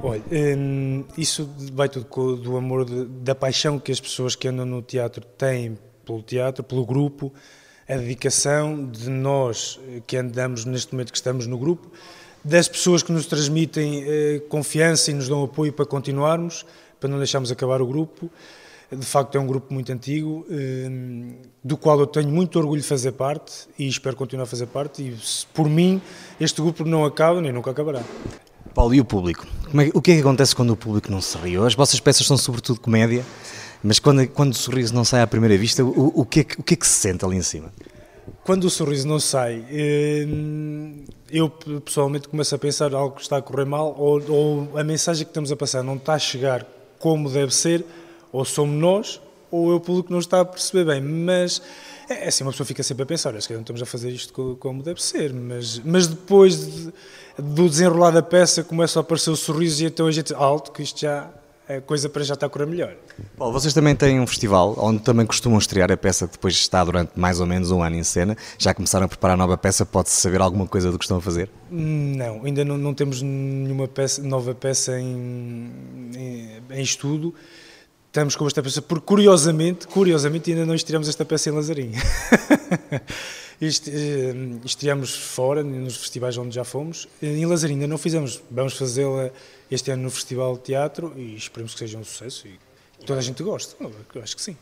[0.01, 4.81] Olha, hum, isso vai tudo do amor, da paixão que as pessoas que andam no
[4.81, 7.33] teatro têm pelo teatro, pelo grupo,
[7.87, 11.91] a dedicação de nós que andamos neste momento que estamos no grupo,
[12.43, 16.65] das pessoas que nos transmitem eh, confiança e nos dão apoio para continuarmos,
[16.99, 18.29] para não deixarmos acabar o grupo.
[18.91, 20.89] De facto, é um grupo muito antigo, eh,
[21.63, 25.03] do qual eu tenho muito orgulho de fazer parte e espero continuar a fazer parte.
[25.03, 25.15] E
[25.53, 26.01] por mim,
[26.39, 28.01] este grupo não acaba nem nunca acabará.
[28.73, 29.45] Paulo, e o público?
[29.75, 31.55] É, o que é que acontece quando o público não se ri?
[31.57, 33.23] As vossas peças são sobretudo comédia,
[33.83, 36.59] mas quando, quando o sorriso não sai à primeira vista, o, o, que é que,
[36.59, 37.71] o que é que se sente ali em cima?
[38.43, 40.27] Quando o sorriso não sai, eh,
[41.31, 45.25] eu pessoalmente começo a pensar algo que está a correr mal ou, ou a mensagem
[45.25, 46.65] que estamos a passar não está a chegar
[46.97, 47.85] como deve ser,
[48.31, 49.21] ou somos nós,
[49.51, 51.01] ou é o público não está a perceber bem.
[51.01, 51.61] Mas
[52.09, 54.09] é, é assim, uma pessoa fica sempre a pensar, acho que não estamos a fazer
[54.09, 56.93] isto como deve ser, mas, mas depois de,
[57.37, 60.81] do desenrolar da peça começa a aparecer o sorriso e então a gente, alto, que
[60.81, 61.29] isto já,
[61.67, 62.95] a coisa para já está a correr melhor.
[63.37, 66.83] Paulo, vocês também têm um festival onde também costumam estrear a peça que depois está
[66.83, 68.35] durante mais ou menos um ano em cena.
[68.57, 69.85] Já começaram a preparar a nova peça?
[69.85, 71.49] Pode-se saber alguma coisa do que estão a fazer?
[71.69, 75.71] Não, ainda não, não temos nenhuma peça, nova peça em,
[76.15, 77.35] em, em estudo.
[78.09, 81.91] Estamos com esta peça, porque curiosamente, curiosamente ainda não estreamos esta peça em Lazarim.
[83.61, 84.33] Eh,
[84.63, 87.09] estreamos fora, nos festivais onde já fomos.
[87.21, 89.31] Em Lazarim ainda não fizemos, vamos fazê-la
[89.69, 92.57] este ano no Festival de Teatro e esperemos que seja um sucesso e
[93.05, 93.75] toda a gente goste.
[94.15, 94.55] Eu acho que sim.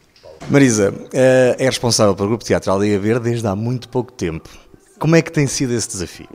[0.50, 4.50] Marisa, eh, é responsável pelo Grupo Teatro Aldeia Verde desde há muito pouco tempo.
[4.98, 6.28] Como é que tem sido esse desafio?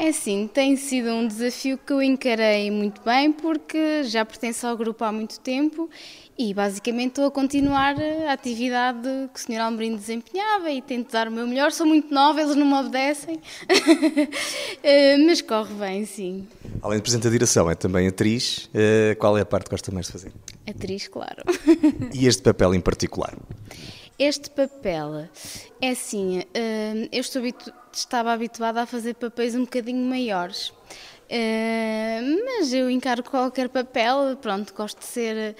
[0.00, 4.76] É sim, tem sido um desafio que eu encarei muito bem porque já pertenço ao
[4.76, 5.90] grupo há muito tempo
[6.38, 7.96] e basicamente estou a continuar
[8.28, 9.60] a atividade que o Sr.
[9.60, 11.72] Almerim desempenhava e tento dar o meu melhor.
[11.72, 13.40] Sou muito nova, eles não me obedecem,
[14.84, 16.46] eh, mas corre bem, sim.
[16.80, 18.70] Além de Presidente da Direção, é também atriz.
[18.72, 20.32] Eh, qual é a parte que gosta mais de fazer?
[20.64, 21.42] Atriz, claro.
[22.14, 23.36] E este papel em particular?
[24.16, 25.28] Este papel
[25.80, 26.44] é assim,
[27.12, 30.72] eu estou habitu estava habituada a fazer papéis um bocadinho maiores.
[32.44, 35.56] mas eu encaro qualquer papel, pronto, gosto de ser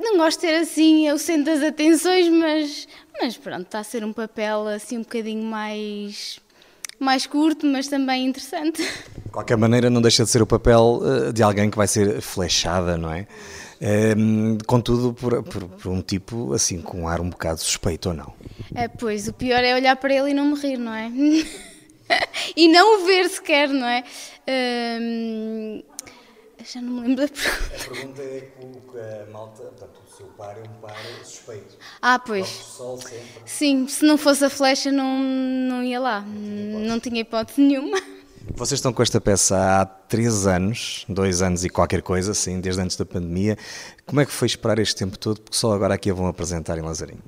[0.00, 2.88] não gosto de ter assim o centro das atenções, mas,
[3.20, 6.40] mas pronto, está a ser um papel assim um bocadinho mais,
[6.98, 8.82] mais curto, mas também interessante.
[8.82, 12.22] De qualquer maneira, não deixa de ser o papel uh, de alguém que vai ser
[12.22, 13.26] flechada, não é?
[13.80, 18.14] Um, contudo, por, por, por, um tipo assim, com um ar um bocado suspeito ou
[18.14, 18.34] não?
[18.74, 21.10] É, pois, o pior é olhar para ele e não me rir, não é?
[22.54, 24.04] e não o ver sequer, não é?
[25.00, 25.82] Um,
[26.62, 27.74] já não me lembro da pergunta.
[27.74, 31.78] A pergunta é que a malta, portanto, o seu par é um par suspeito.
[32.02, 32.46] Ah, pois.
[32.48, 32.98] Sol
[33.46, 37.98] Sim, se não fosse a flecha não, não ia lá, não, não tinha hipótese nenhuma.
[38.54, 42.80] Vocês estão com esta peça há três anos, dois anos e qualquer coisa, sim, desde
[42.80, 43.56] antes da pandemia.
[44.06, 45.40] Como é que foi esperar este tempo todo?
[45.40, 47.22] Porque só agora aqui a vão apresentar em Lazarinho.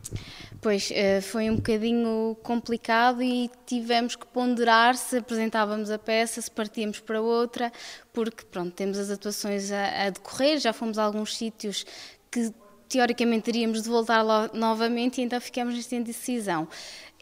[0.60, 6.50] Pois, eh, foi um bocadinho complicado e tivemos que ponderar se apresentávamos a peça, se
[6.50, 7.72] partíamos para outra,
[8.12, 11.84] porque, pronto, temos as atuações a, a decorrer, já fomos a alguns sítios
[12.30, 12.52] que
[12.92, 16.68] teoricamente teríamos de voltar novamente e então ficamos nesta indecisão.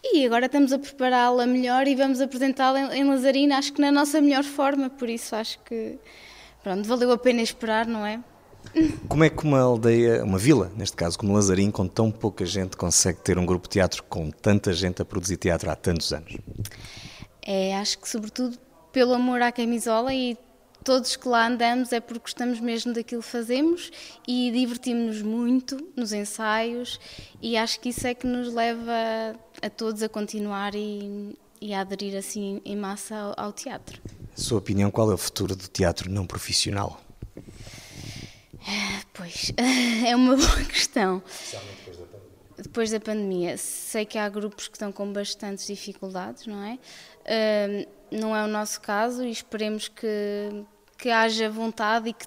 [0.03, 4.21] E agora estamos a prepará-la melhor e vamos apresentá-la em Lazarina, acho que na nossa
[4.21, 5.99] melhor forma, por isso acho que
[6.63, 8.21] pronto, valeu a pena esperar, não é?
[9.09, 12.77] Como é que uma aldeia, uma vila, neste caso como Lazarim, com tão pouca gente,
[12.77, 16.37] consegue ter um grupo de teatro com tanta gente a produzir teatro há tantos anos?
[17.43, 18.59] É, acho que sobretudo
[18.93, 20.37] pelo amor à camisola e
[20.85, 23.91] todos que lá andamos é porque gostamos mesmo daquilo que fazemos
[24.27, 26.99] e divertimos-nos muito nos ensaios
[27.41, 28.93] e acho que isso é que nos leva
[29.63, 34.01] a todos a continuar e, e a aderir assim em massa ao, ao teatro.
[34.37, 37.01] A sua opinião, qual é o futuro do teatro não profissional?
[39.13, 39.53] Pois,
[40.07, 41.23] é uma boa questão.
[41.53, 41.61] Da,
[42.63, 43.57] depois da pandemia.
[43.57, 46.79] Sei que há grupos que estão com bastantes dificuldades, não é?
[47.25, 50.65] Uh, não é o nosso caso e esperemos que,
[50.99, 52.27] que haja vontade e que,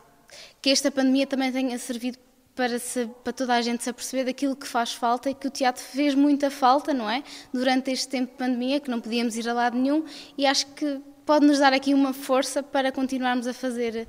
[0.62, 2.18] que esta pandemia também tenha servido
[2.56, 5.52] para, se, para toda a gente se aperceber daquilo que faz falta e que o
[5.52, 7.24] teatro fez muita falta, não é?
[7.52, 10.06] Durante este tempo de pandemia, que não podíamos ir a lado nenhum,
[10.38, 14.08] e acho que pode nos dar aqui uma força para continuarmos a fazer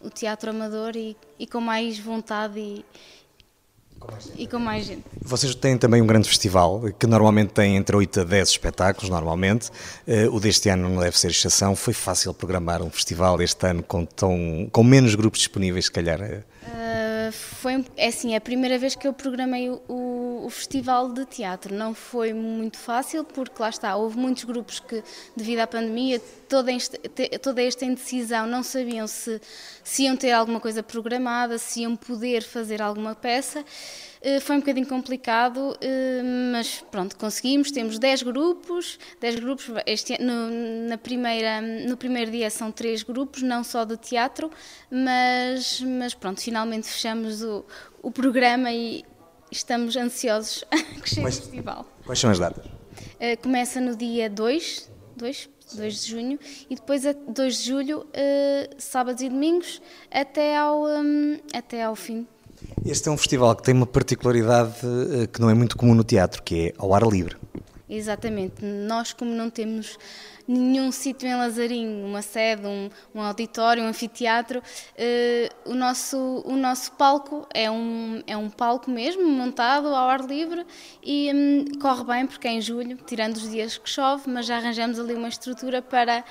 [0.00, 2.84] o teatro amador e, e com mais vontade e,
[4.36, 5.04] e com mais gente.
[5.20, 9.70] Vocês têm também um grande festival, que normalmente tem entre 8 a 10 espetáculos, normalmente.
[10.06, 11.74] Uh, o deste ano não deve ser exceção.
[11.76, 16.20] Foi fácil programar um festival este ano com, tão, com menos grupos disponíveis, se calhar?
[16.20, 19.80] Uh, foi, é assim, é a primeira vez que eu programei o,
[20.44, 21.74] o, festival de teatro.
[21.74, 25.02] Não foi muito fácil, porque lá está, houve muitos grupos que,
[25.36, 26.20] devido à pandemia,
[26.54, 26.98] toda, esta,
[27.40, 29.40] toda esta indecisão, não sabiam se,
[29.82, 33.64] se iam ter alguma coisa programada, se iam poder fazer alguma peça.
[34.22, 37.72] Eh, foi um bocadinho complicado, eh, mas pronto, conseguimos.
[37.72, 39.66] Temos 10 grupos, 10 grupos.
[39.84, 44.48] Este, no, na primeira, no primeiro dia são três grupos, não só de teatro,
[44.88, 47.64] mas, mas pronto, finalmente fechamos o,
[48.00, 49.04] o programa e
[49.50, 50.64] estamos ansiosos
[51.02, 51.84] que chegue o festival.
[52.06, 52.64] Quais são as datas?
[53.18, 56.38] Eh, começa no dia 2, 2, 2 de junho
[56.68, 58.06] e depois a 2 de julho,
[58.78, 62.26] sábados e domingos, até ao, um, até ao fim
[62.84, 66.04] este é um festival que tem uma particularidade eh, que não é muito comum no
[66.04, 67.36] teatro, que é ao ar livre.
[67.88, 68.64] Exatamente.
[68.64, 69.98] Nós, como não temos
[70.46, 74.62] nenhum sítio em Lazarinho, uma sede, um, um auditório, um anfiteatro,
[74.96, 80.20] eh, o, nosso, o nosso palco é um, é um palco mesmo, montado ao ar
[80.20, 80.66] livre
[81.02, 84.56] e hum, corre bem porque é em julho, tirando os dias que chove, mas já
[84.56, 86.24] arranjamos ali uma estrutura para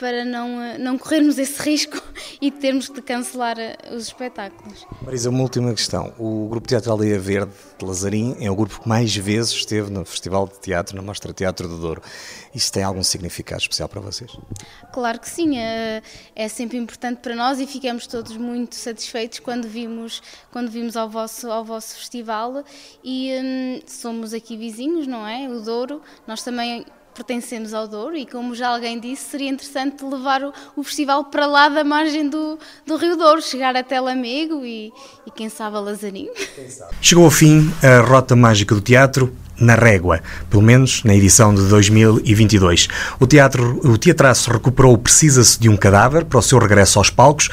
[0.00, 2.02] para não, eh, não corrermos esse risco
[2.40, 4.86] e termos de cancelar eh, os espetáculos.
[5.02, 6.14] Marisa, uma última questão.
[6.18, 10.04] O Grupo Teatro Aldeia Verde de Lazarim é o grupo que mais vezes esteve no
[10.06, 12.02] Festival de Teatro, na Mostra Teatro do Douro.
[12.54, 14.34] Isso tem algum significado especial para vocês?
[14.90, 15.58] Claro que sim.
[15.58, 16.02] É,
[16.34, 21.10] é sempre importante para nós e ficamos todos muito satisfeitos quando vimos, quando vimos ao,
[21.10, 22.64] vosso, ao vosso festival
[23.04, 25.46] e hum, somos aqui vizinhos, não é?
[25.46, 26.00] O Douro.
[26.26, 30.82] Nós também pertencemos ao Douro e, como já alguém disse, seria interessante levar o, o
[30.82, 34.92] festival para lá da margem do, do Rio Douro, chegar até Lamego e,
[35.26, 36.32] e quem sabe a Lazarinho.
[37.00, 41.62] Chegou ao fim a Rota Mágica do Teatro na Régua, pelo menos na edição de
[41.68, 42.88] 2022.
[43.20, 47.50] O teatro, o teatraço recuperou Precisa-se de um cadáver para o seu regresso aos palcos,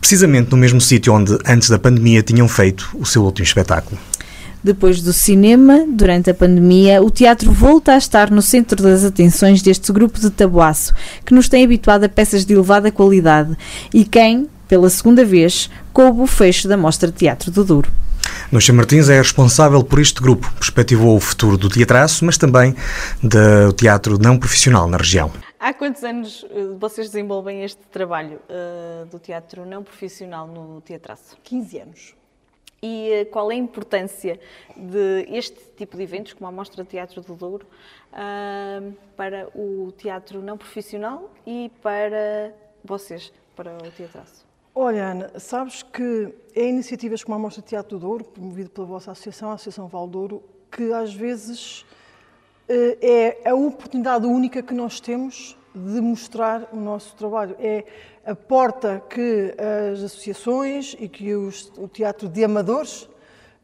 [0.00, 4.00] precisamente no mesmo sítio onde, antes da pandemia, tinham feito o seu último espetáculo.
[4.62, 9.62] Depois do cinema, durante a pandemia, o teatro volta a estar no centro das atenções
[9.62, 10.92] deste grupo de tabuaço,
[11.24, 13.56] que nos tem habituado a peças de elevada qualidade
[13.92, 17.90] e quem, pela segunda vez, coube o fecho da Mostra de Teatro do Douro.
[18.52, 22.74] Nuxa Martins é responsável por este grupo, perspectivou o futuro do teatraço, mas também
[23.22, 25.30] do teatro não profissional na região.
[25.58, 31.36] Há quantos anos eh, vocês desenvolvem este trabalho uh, do teatro não profissional no teatraço?
[31.42, 32.19] 15 anos
[32.82, 34.40] e eh, qual é a importância
[34.76, 37.66] de este tipo de eventos, como a Mostra Teatro do Douro,
[39.16, 42.52] para o teatro não profissional e para
[42.84, 44.50] vocês, para o teatraço?
[44.74, 49.10] Olha, Ana, sabes que é iniciativas como a Mostra Teatro do Douro, promovida pela vossa
[49.10, 55.56] associação, a Associação Valdouro, que às vezes uh, é a oportunidade única que nós temos
[55.74, 57.56] de mostrar o nosso trabalho.
[57.58, 57.84] É
[58.24, 59.54] a porta que
[59.92, 63.08] as associações e que os, o teatro de amadores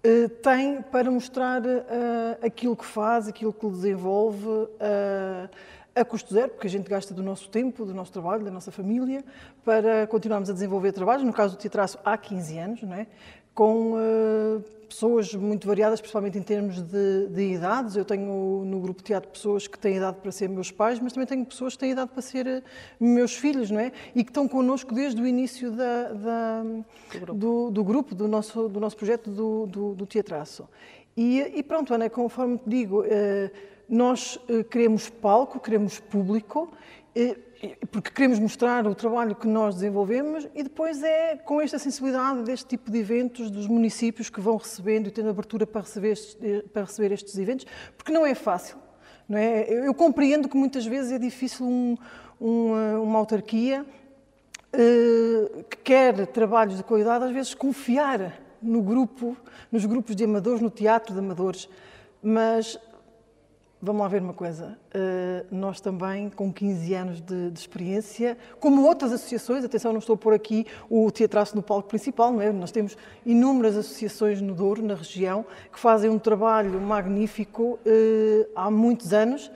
[0.02, 5.48] eh, tem para mostrar eh, aquilo que faz, aquilo que desenvolve eh,
[5.94, 8.70] a custo zero, porque a gente gasta do nosso tempo, do nosso trabalho, da nossa
[8.70, 9.24] família,
[9.64, 13.06] para continuarmos a desenvolver trabalhos, no caso do teatro há 15 anos, não é?
[13.54, 13.94] com
[14.88, 17.96] pessoas muito variadas, principalmente em termos de, de, idades.
[17.96, 21.12] Eu tenho no grupo de teatro pessoas que têm idade para ser meus pais, mas
[21.12, 22.62] também tenho pessoas que têm idade para ser eh,
[22.98, 23.92] meus filhos, não é?
[24.14, 26.84] E que estão connosco desde o início da, da, do,
[27.18, 27.34] grupo.
[27.34, 28.14] Do, do, grupo.
[28.14, 30.68] do, nosso, do nosso projeto do, do, do Teatraço.
[31.16, 33.50] E, e, pronto, Ana, conforme te digo, eh,
[33.88, 36.70] nós eh, queremos palco, queremos público
[37.90, 42.66] porque queremos mostrar o trabalho que nós desenvolvemos e depois é com esta sensibilidade deste
[42.66, 46.36] tipo de eventos dos municípios que vão recebendo e tendo abertura para receber estes,
[46.72, 48.76] para receber estes eventos, porque não é fácil.
[49.28, 49.66] Não é?
[49.68, 51.96] Eu, compreendo que muitas vezes é difícil um,
[52.38, 59.36] uma, uma autarquia uh, que quer trabalhos de qualidade, às vezes confiar no grupo,
[59.72, 61.68] nos grupos de amadores, no teatro de amadores,
[62.22, 62.78] mas
[63.80, 64.78] Vamos lá ver uma coisa.
[64.88, 70.14] Uh, nós também, com 15 anos de, de, experiência, como outras associações, atenção, não estou
[70.14, 72.50] a pôr aqui o teatraço no palco principal, não é?
[72.50, 78.70] nós temos inúmeras associações no Douro, na região, que fazem um trabalho magnífico uh, há
[78.70, 79.50] muitos anos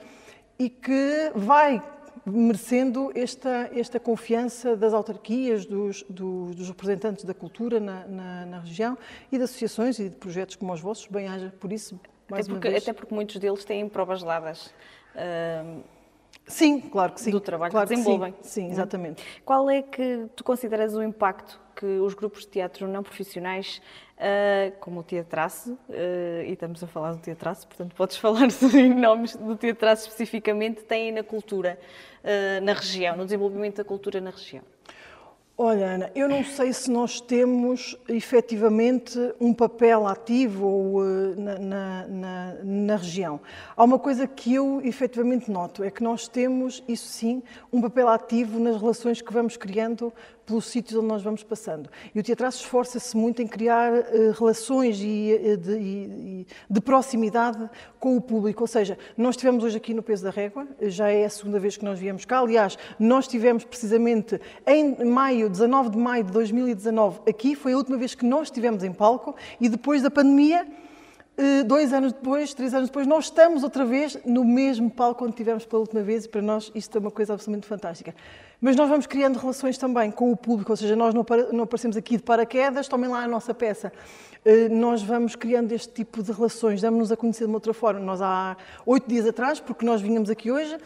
[0.59, 1.81] e que vai
[2.23, 8.59] merecendo esta, esta confiança das autarquias, dos, dos, dos representantes da cultura na, na, na,
[8.59, 8.95] região
[9.31, 11.07] e de associações e de projetos como os vossos.
[11.07, 11.99] Bem-haja por isso,
[12.31, 12.83] mais até porque, vez.
[12.83, 14.73] Até porque muitos deles têm provas dadas.
[15.15, 15.83] Uh,
[16.47, 17.31] sim, claro que sim.
[17.31, 18.31] Do trabalho claro que desenvolvem.
[18.33, 19.23] Que sim, sim, exatamente.
[19.45, 23.81] Qual é que tu consideras o impacto que os grupos de teatro não profissionais,
[24.17, 28.93] uh, como o Teatraço, uh, e estamos a falar do Teatraço, portanto podes falar em
[28.93, 31.79] nomes do Teatraço especificamente, têm na cultura
[32.61, 34.63] na região, no desenvolvimento da cultura na região?
[35.63, 41.59] Olha, Ana, eu não sei se nós temos efetivamente um papel ativo ou, uh, na,
[41.59, 43.39] na, na, na, região.
[43.77, 48.07] Há uma coisa que eu efetivamente noto, é que nós temos, isso sim, um papel
[48.07, 50.11] ativo nas relações que vamos criando
[50.45, 51.89] pelos sítios onde nós vamos passando.
[52.13, 57.69] E o teatro esforça-se muito em criar uh, relações e, uh, de, e, de, proximidade
[57.99, 58.63] com o público.
[58.63, 61.77] Ou seja, nós estivemos hoje aqui no Peso da Régua, já é a segunda vez
[61.77, 62.39] que nós viemos cá.
[62.39, 67.55] Aliás, nós estivemos precisamente em maio, 19 de maio de 2019, aqui.
[67.55, 70.81] Foi a última vez que nós estivemos em palco e depois da pandemia eh,
[71.65, 75.65] dois anos depois, três anos depois, nós estamos outra vez no mesmo palco onde tivemos
[75.65, 78.13] pela última vez e para nós isto é uma coisa absolutamente fantástica.
[78.59, 81.25] Mas nós vamos criando relações também com o público, ou seja, nós não,
[81.63, 83.91] aparecemos aqui de paraquedas, tomem lá a nossa peça.
[84.45, 87.99] Eh, nós vamos criando este tipo de relações, damos-nos a conhecer de uma outra forma.
[87.99, 88.55] Nós há
[88.85, 90.77] oito dias atrás, porque nós vinhamos aqui hoje,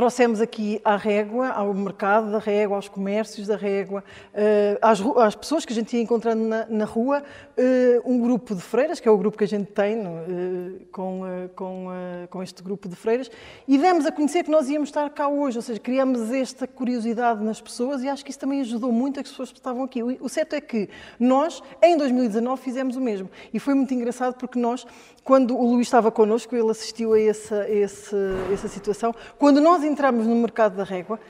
[0.00, 5.34] Trouxemos aqui à régua, ao mercado da régua, aos comércios da régua, uh, às, às,
[5.34, 9.06] pessoas que a gente ia encontrando na, na rua, uh, um grupo de freiras, que
[9.06, 11.20] é o grupo que a gente tem uh, com,
[11.54, 11.88] com,
[12.30, 13.30] com este grupo de freiras,
[13.68, 17.44] e demos a conhecer que nós íamos estar cá hoje, ou seja, criamos esta curiosidade
[17.44, 20.02] nas pessoas e acho que isso também ajudou muito as pessoas que estavam aqui.
[20.02, 20.88] O certo é que
[21.18, 23.28] nós, em 2019, fizemos o mesmo.
[23.52, 24.86] E foi muito engraçado porque nós,
[25.24, 28.16] quando o Luís estava connosco, ele assistiu a essa, essa,
[28.52, 31.20] essa situação, quando nós entramos no mercado da régua,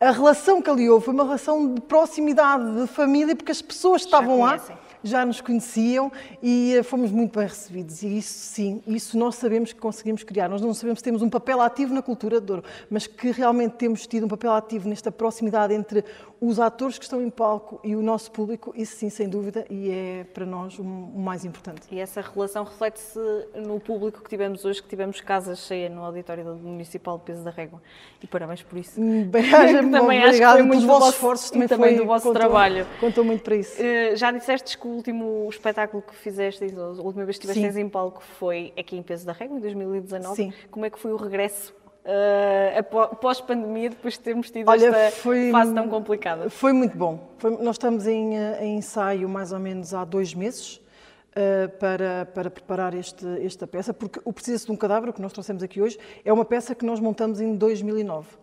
[0.00, 4.00] a relação que ali houve foi uma relação de proximidade, de família, porque as pessoas
[4.00, 4.58] que estavam lá
[5.02, 6.10] já nos conheciam
[6.42, 8.02] e eh, fomos muito bem recebidos.
[8.02, 10.48] E isso sim, isso nós sabemos que conseguimos criar.
[10.48, 13.72] Nós não sabemos se temos um papel ativo na cultura de Douro, mas que realmente
[13.72, 16.04] temos tido um papel ativo nesta proximidade entre
[16.40, 19.90] os atores que estão em palco e o nosso público, isso sim, sem dúvida, e
[19.90, 21.82] é para nós o mais importante.
[21.90, 23.18] E essa relação reflete-se
[23.54, 27.44] no público que tivemos hoje, que tivemos casa cheia no auditório do Municipal de Peso
[27.44, 27.82] da Régua.
[28.22, 28.98] E parabéns por isso.
[28.98, 29.50] Hum, bem,
[29.90, 32.86] também acho que foi muito dos vossos esforços, também, também do vosso contou, trabalho.
[32.98, 33.76] Contou muito para isso.
[33.80, 37.88] Uh, já disseste que o último espetáculo que fizeste, a última vez que estiveste em
[37.88, 40.36] palco foi aqui em Peso da Régua, em 2019.
[40.36, 40.52] Sim.
[40.70, 41.74] Como é que foi o regresso
[42.04, 46.50] uh, pós-pandemia, depois de termos tido Olha, esta foi, fase tão complicada?
[46.50, 47.30] Foi muito bom.
[47.38, 52.26] Foi, nós estamos em, eh, em, ensaio mais ou menos há dois meses uh, para,
[52.26, 55.80] para preparar este, esta peça, porque o Precisa-se de um Cadáver, que nós trouxemos aqui
[55.80, 58.40] hoje, é uma peça que nós montamos em 2009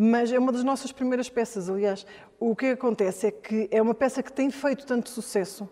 [0.00, 1.68] mas é uma das nossas primeiras peças.
[1.68, 2.06] Aliás,
[2.38, 5.68] o que acontece é que é uma peça que tem feito tanto sucesso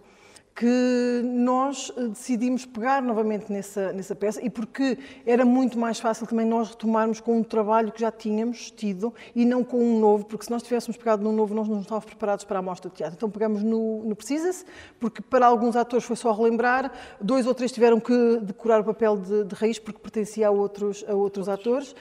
[0.57, 6.26] que nós eh, decidimos pegar novamente nessa, nessa peça e porque era muito mais fácil
[6.26, 10.24] também nós retomarmos com um trabalho que já tínhamos tido e não com um novo,
[10.24, 12.96] porque se nós tivéssemos pegado num novo, nós não estávamos preparados para a mostra de
[12.96, 13.16] teatro.
[13.16, 14.64] Então pegamos no, no Precisa-se,
[14.98, 16.90] porque para alguns atores foi só relembrar,
[17.20, 21.04] dois ou três tiveram que decorar o papel de, de raiz porque pertencia a outros,
[21.07, 21.94] a outros atores.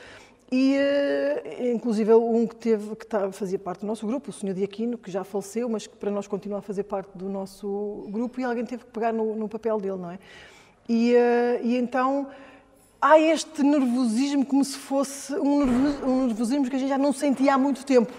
[0.51, 4.53] E, uh, inclusive, um que, teve, que tá, fazia parte do nosso grupo, o Sr.
[4.53, 8.39] Diaquino, que já faleceu, mas que para nós continua a fazer parte do nosso grupo,
[8.39, 10.19] e alguém teve que pegar no, no papel dele, não é?
[10.87, 12.27] E, uh, e, então
[13.01, 17.57] há este nervosismo como se fosse um, nervosismo que a gente já não sentia há
[17.57, 18.13] muito tempo.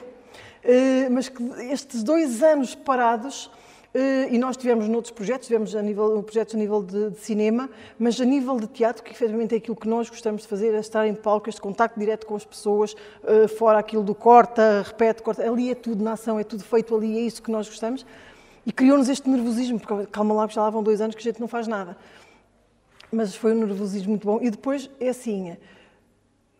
[0.64, 3.50] Uh, mas que estes dois anos parados
[4.30, 8.20] e nós tivemos noutros projetos, tivemos a nível, projetos a nível de, de, cinema, mas
[8.20, 11.06] a nível de teatro, que efetivamente é aquilo que nós gostamos de fazer, é estar
[11.06, 15.48] em palco, este contacto direto com as pessoas, uh, fora aquilo do corta, repete, corta,
[15.48, 18.04] ali é tudo na ação, é tudo feito ali, é isso que nós gostamos.
[18.66, 21.40] E criou-nos este nervosismo, porque calma lá, já lá vão dois anos que a gente
[21.40, 21.96] não faz nada.
[23.10, 24.40] Mas foi um nervosismo muito bom.
[24.42, 25.56] E depois é assim,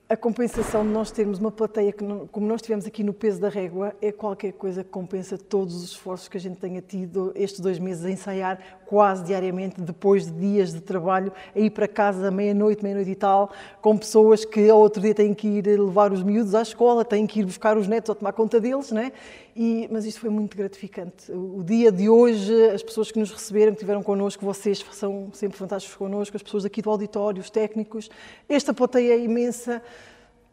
[0.08, 3.48] a compensação de nós termos uma plateia que, como nós tivemos aqui no peso da
[3.48, 7.58] régua, é qualquer coisa que compensa todos os esforços que a gente tenha tido estes
[7.58, 12.30] dois meses a ensaiar quase diariamente, depois de dias de trabalho, a ir para casa
[12.30, 13.50] meia-noite, meia-noite e tal,
[13.82, 17.26] com pessoas que ao outro dia têm que ir levar os miúdos à escola, têm
[17.26, 19.10] que ir buscar os netos ou tomar conta deles, né?
[19.58, 21.32] E, mas isto foi muito gratificante.
[21.32, 25.56] O dia de hoje, as pessoas que nos receberam, que estiveram connosco, vocês são sempre
[25.56, 28.10] fantásticos connosco, as pessoas aqui do auditório, os técnicos,
[28.46, 29.82] esta plateia imensa,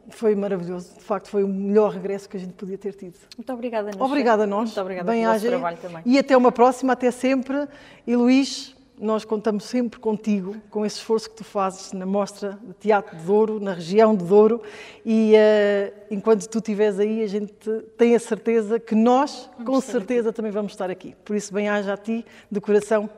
[0.08, 0.94] foi maravilhoso.
[0.98, 3.16] De facto, foi o melhor regresso que a gente podia ter tido.
[3.38, 4.10] Muito obrigada a nós.
[4.10, 4.70] Obrigada a nós.
[4.70, 6.02] Muito obrigada Bem pelo trabalho também.
[6.06, 7.68] E até uma próxima, até sempre.
[8.08, 12.74] E Luís, nós contamos sempre contigo, com esse esforço que tu fazes na Mostra de
[12.74, 14.62] Teatro de Douro, na região de Douro.
[15.06, 17.54] E uh, enquanto tu estiveres aí, a gente
[17.98, 20.36] tem a certeza que nós, vamos com certeza, aqui.
[20.36, 21.16] também vamos estar aqui.
[21.26, 23.10] Por isso, bem-aja a ti, de coração,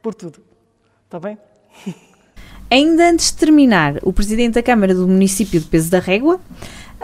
[0.00, 0.40] por tudo.
[1.04, 1.38] Está bem?
[2.70, 6.40] Ainda antes de terminar, o Presidente da Câmara do Município de Peso da Régua,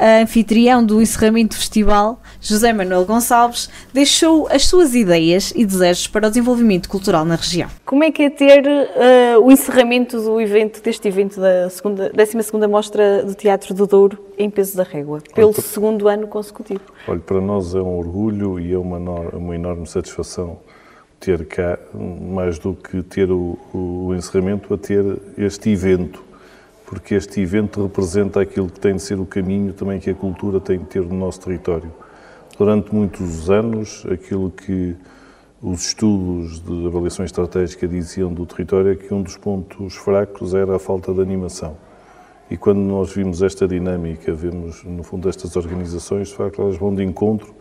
[0.00, 6.26] anfitrião do encerramento do festival, José Manuel Gonçalves, deixou as suas ideias e desejos para
[6.26, 7.68] o desenvolvimento cultural na região.
[7.84, 12.68] Como é que é ter uh, o encerramento do evento, deste evento da segunda, 12ª
[12.68, 16.80] Mostra do Teatro do Douro em Peso da Régua, pelo olha, segundo ano consecutivo?
[17.06, 20.58] Olha, para nós é um orgulho e é uma, uma enorme satisfação
[21.22, 25.04] ter cá, mais do que ter o, o, encerramento, a ter
[25.38, 26.22] este evento,
[26.92, 30.60] porque este evento representa aquilo que tem de ser o caminho também que a cultura
[30.60, 31.90] tem de ter no nosso território.
[32.58, 34.94] Durante muitos anos, aquilo que
[35.62, 40.76] os estudos de avaliação estratégica diziam do território é que um dos pontos fracos era
[40.76, 41.78] a falta de animação.
[42.50, 46.94] E quando nós vimos esta dinâmica, vemos no fundo estas organizações, de facto, elas vão
[46.94, 47.54] de encontro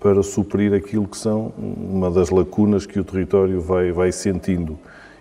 [0.00, 4.78] para suprir aquilo que são uma das lacunas que o território vai, vai sentindo.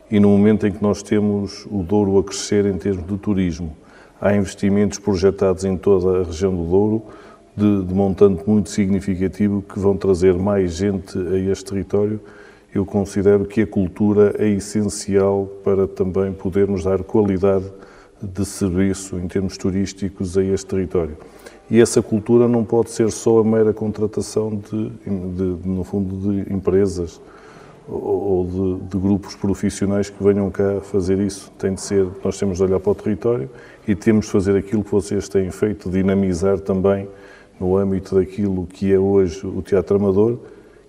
[0.10, 3.76] E no momento em que nós temos o Douro a crescer em termos de turismo,
[4.22, 7.04] há investimentos projetados em toda a região do Douro
[7.56, 12.22] de, de montante muito significativo que vão trazer mais gente a este território.
[12.74, 17.66] Eu considero que a cultura é essencial para também podermos dar qualidade
[18.22, 21.18] de serviço em termos turísticos a este território.
[21.70, 26.54] E essa cultura não pode ser só a mera contratação de, de no fundo, de
[26.54, 27.20] empresas
[27.90, 31.52] ou de, de, grupos profissionais que venham cá fazer isso.
[31.58, 33.50] Tem de ser, nós temos de olhar para o território
[33.88, 37.08] e temos de fazer aquilo que vocês têm feito, dinamizar também
[37.60, 40.38] no âmbito daquilo que é hoje o teatro amador,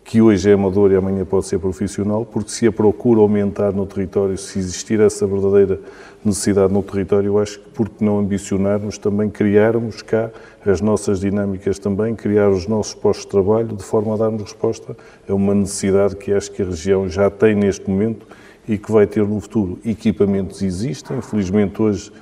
[0.04, 3.86] que hoje é amador e amanhã pode ser profissional, porque se a procura aumentar no
[3.86, 5.80] território, se existir essa verdadeira
[6.24, 10.30] necessidade no território, acho que por que não ambicionarmos também criarmos cá
[10.66, 14.96] as nossas dinâmicas também, criar os nossos postos de trabalho de forma a darmos resposta
[15.28, 18.26] a uma necessidade que acho que a região já tem neste momento
[18.68, 19.78] e que vai ter no futuro.
[19.84, 22.12] Equipamentos existem, felizmente hoje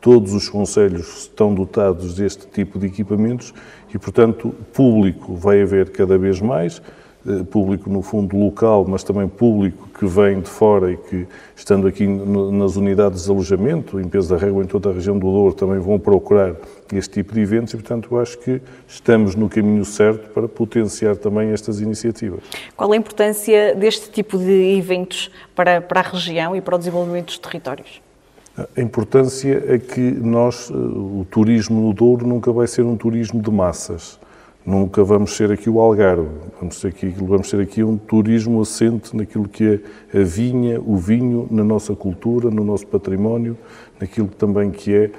[0.00, 3.54] todos os conselhos estão dotados deste tipo de equipamentos
[3.94, 6.82] e, portanto, público vai haver cada vez mais
[7.50, 12.06] público no fundo local, mas também público que vem de fora e que, estando aqui
[12.06, 15.78] nas unidades de alojamento, em Peso da Régua, em toda a região do Douro, também
[15.78, 16.54] vão procurar
[16.92, 21.50] este tipo de eventos e, portanto, acho que estamos no caminho certo para potenciar também
[21.50, 22.40] estas iniciativas.
[22.76, 27.26] Qual a importância deste tipo de eventos para, para a região e para o desenvolvimento
[27.26, 28.02] dos territórios?
[28.76, 33.42] A importância é que nós, eh, o turismo no Douro nunca vai ser um turismo
[33.42, 34.20] de massas
[34.66, 36.26] Nunca vamos ser aqui o Algarve,
[36.58, 39.80] vamos ser aqui, vamos ser aqui um turismo assente naquilo que
[40.12, 43.58] é a vinha, o vinho, na nossa cultura, no nosso património,
[44.00, 45.10] naquilo também que é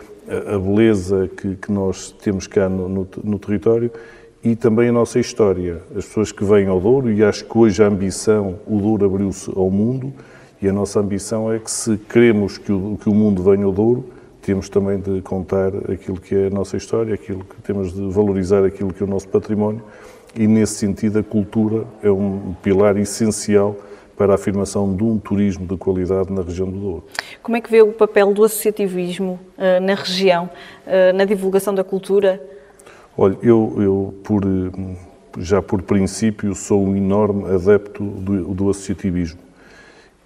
[0.51, 3.91] a beleza que, que nós temos cá no, no, no, território
[4.43, 5.79] e também a nossa história.
[5.95, 9.51] As pessoas que vêm ao Douro, e acho que hoje a ambição, o Douro abriu-se
[9.55, 10.11] ao mundo,
[10.59, 13.71] e a nossa ambição é que se queremos que o, que o mundo venha ao
[13.71, 14.05] Douro,
[14.45, 18.63] temos também de contar aquilo que é a nossa história, aquilo que temos de valorizar
[18.63, 19.81] aquilo que é o nosso património
[20.35, 23.75] e nesse sentido a cultura é um pilar essencial
[24.15, 27.03] para a afirmação de um turismo de qualidade na região do Douro.
[27.41, 30.49] Como é que vê o papel do associativismo uh, na região,
[30.85, 32.41] uh, na divulgação da cultura?
[33.17, 34.43] Olha, eu, eu por,
[35.39, 39.39] já por princípio sou um enorme adepto do, do associativismo.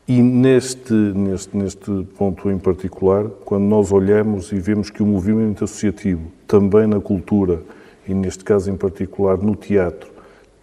[0.10, 5.64] E neste, neste, neste ponto em particular, quando nós olhamos e vemos que o movimento
[5.64, 7.62] associativo, também na cultura,
[8.08, 10.10] e neste caso em particular no teatro,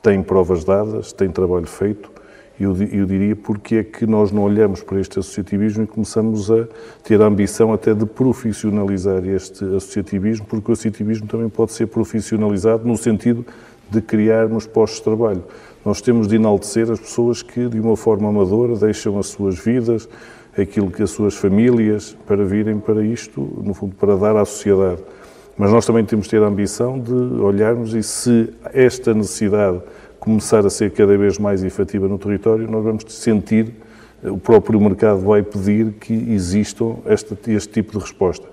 [0.02, 2.10] tem provas dadas, tem trabalho feito,
[2.58, 6.66] Eu, eu diria porque é que nós não olhamos para este associativismo e começamos a
[7.04, 12.88] ter a ambição até de profissionalizar este associativismo, porque o associativismo também pode ser profissionalizado
[12.88, 13.44] no sentido
[13.90, 15.44] de criarmos postos de trabalho.
[15.86, 20.08] Nós temos de enaltecer as pessoas que, de uma forma amadora, deixam as suas vidas,
[20.58, 25.00] aquilo que as suas famílias, para virem para isto, no fundo, para dar à sociedade.
[25.56, 29.80] Mas nós também temos de ter a ambição de olharmos e se esta necessidade
[30.18, 33.72] começar a ser cada vez mais efetiva no território, nós vamos sentir,
[34.24, 38.48] o próprio mercado vai pedir que existam este, este tipo de resposta.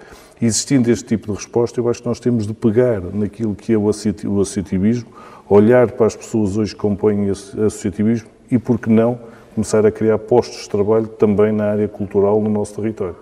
[0.45, 3.77] Existindo este tipo de resposta, eu acho que nós temos de pegar naquilo que é
[3.77, 5.07] o associativismo,
[5.47, 9.17] olhar para as pessoas hoje que compõem esse associativismo e, por que não,
[9.55, 13.15] começar a criar postos de trabalho também na área cultural no nosso território.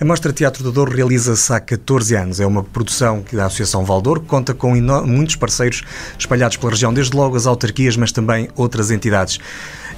[0.00, 2.40] A Mostra Teatro do Douro realiza-se há 14 anos.
[2.40, 4.74] É uma produção da Associação Valdouro, que conta com
[5.06, 5.84] muitos parceiros
[6.18, 9.38] espalhados pela região, desde logo as autarquias, mas também outras entidades.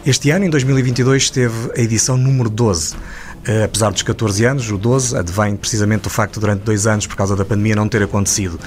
[0.04, 2.94] Este ano, em 2022, teve a edição número 12.
[3.48, 7.06] Uh, apesar dos 14 anos, o 12 advém precisamente do facto de durante dois anos,
[7.06, 8.60] por causa da pandemia, não ter acontecido.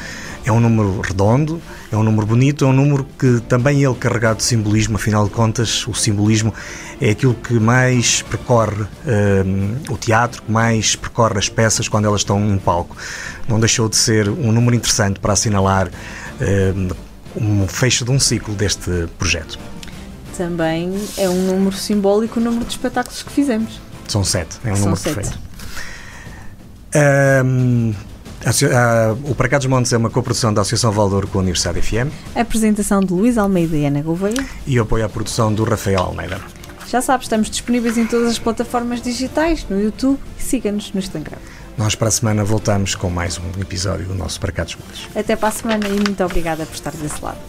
[0.44, 1.62] É um número redondo,
[1.92, 5.30] é um número bonito, é um número que também ele carregado de simbolismo, afinal de
[5.30, 6.52] contas, o simbolismo
[7.00, 12.22] é aquilo que mais percorre uh, o teatro, que mais percorre as peças quando elas
[12.22, 12.98] estão em palco.
[13.48, 16.96] Não deixou de ser um número interessante para assinalar uh,
[17.36, 19.60] um fecho de um ciclo deste projeto.
[20.36, 23.80] Também é um número simbólico o número de espetáculos que fizemos.
[24.08, 25.16] São sete, é um São número sete.
[25.16, 25.40] perfeito.
[26.96, 27.94] Um,
[28.46, 28.50] a,
[29.10, 31.82] a, o Para Cá dos Montes é uma coprodução da Associação Valdouro com a Universidade
[31.82, 34.46] FM A apresentação de Luís Almeida e Ana Gouveia.
[34.68, 36.40] e o apoio à produção do Rafael Almeida.
[36.90, 41.38] Já sabes, estamos disponíveis em todas as plataformas digitais, no YouTube e siga-nos no Instagram.
[41.76, 45.08] Nós para a semana voltamos com mais um episódio do nosso Para Cá dos Montes.
[45.16, 47.40] Até para a semana e muito obrigada por estar desse lado.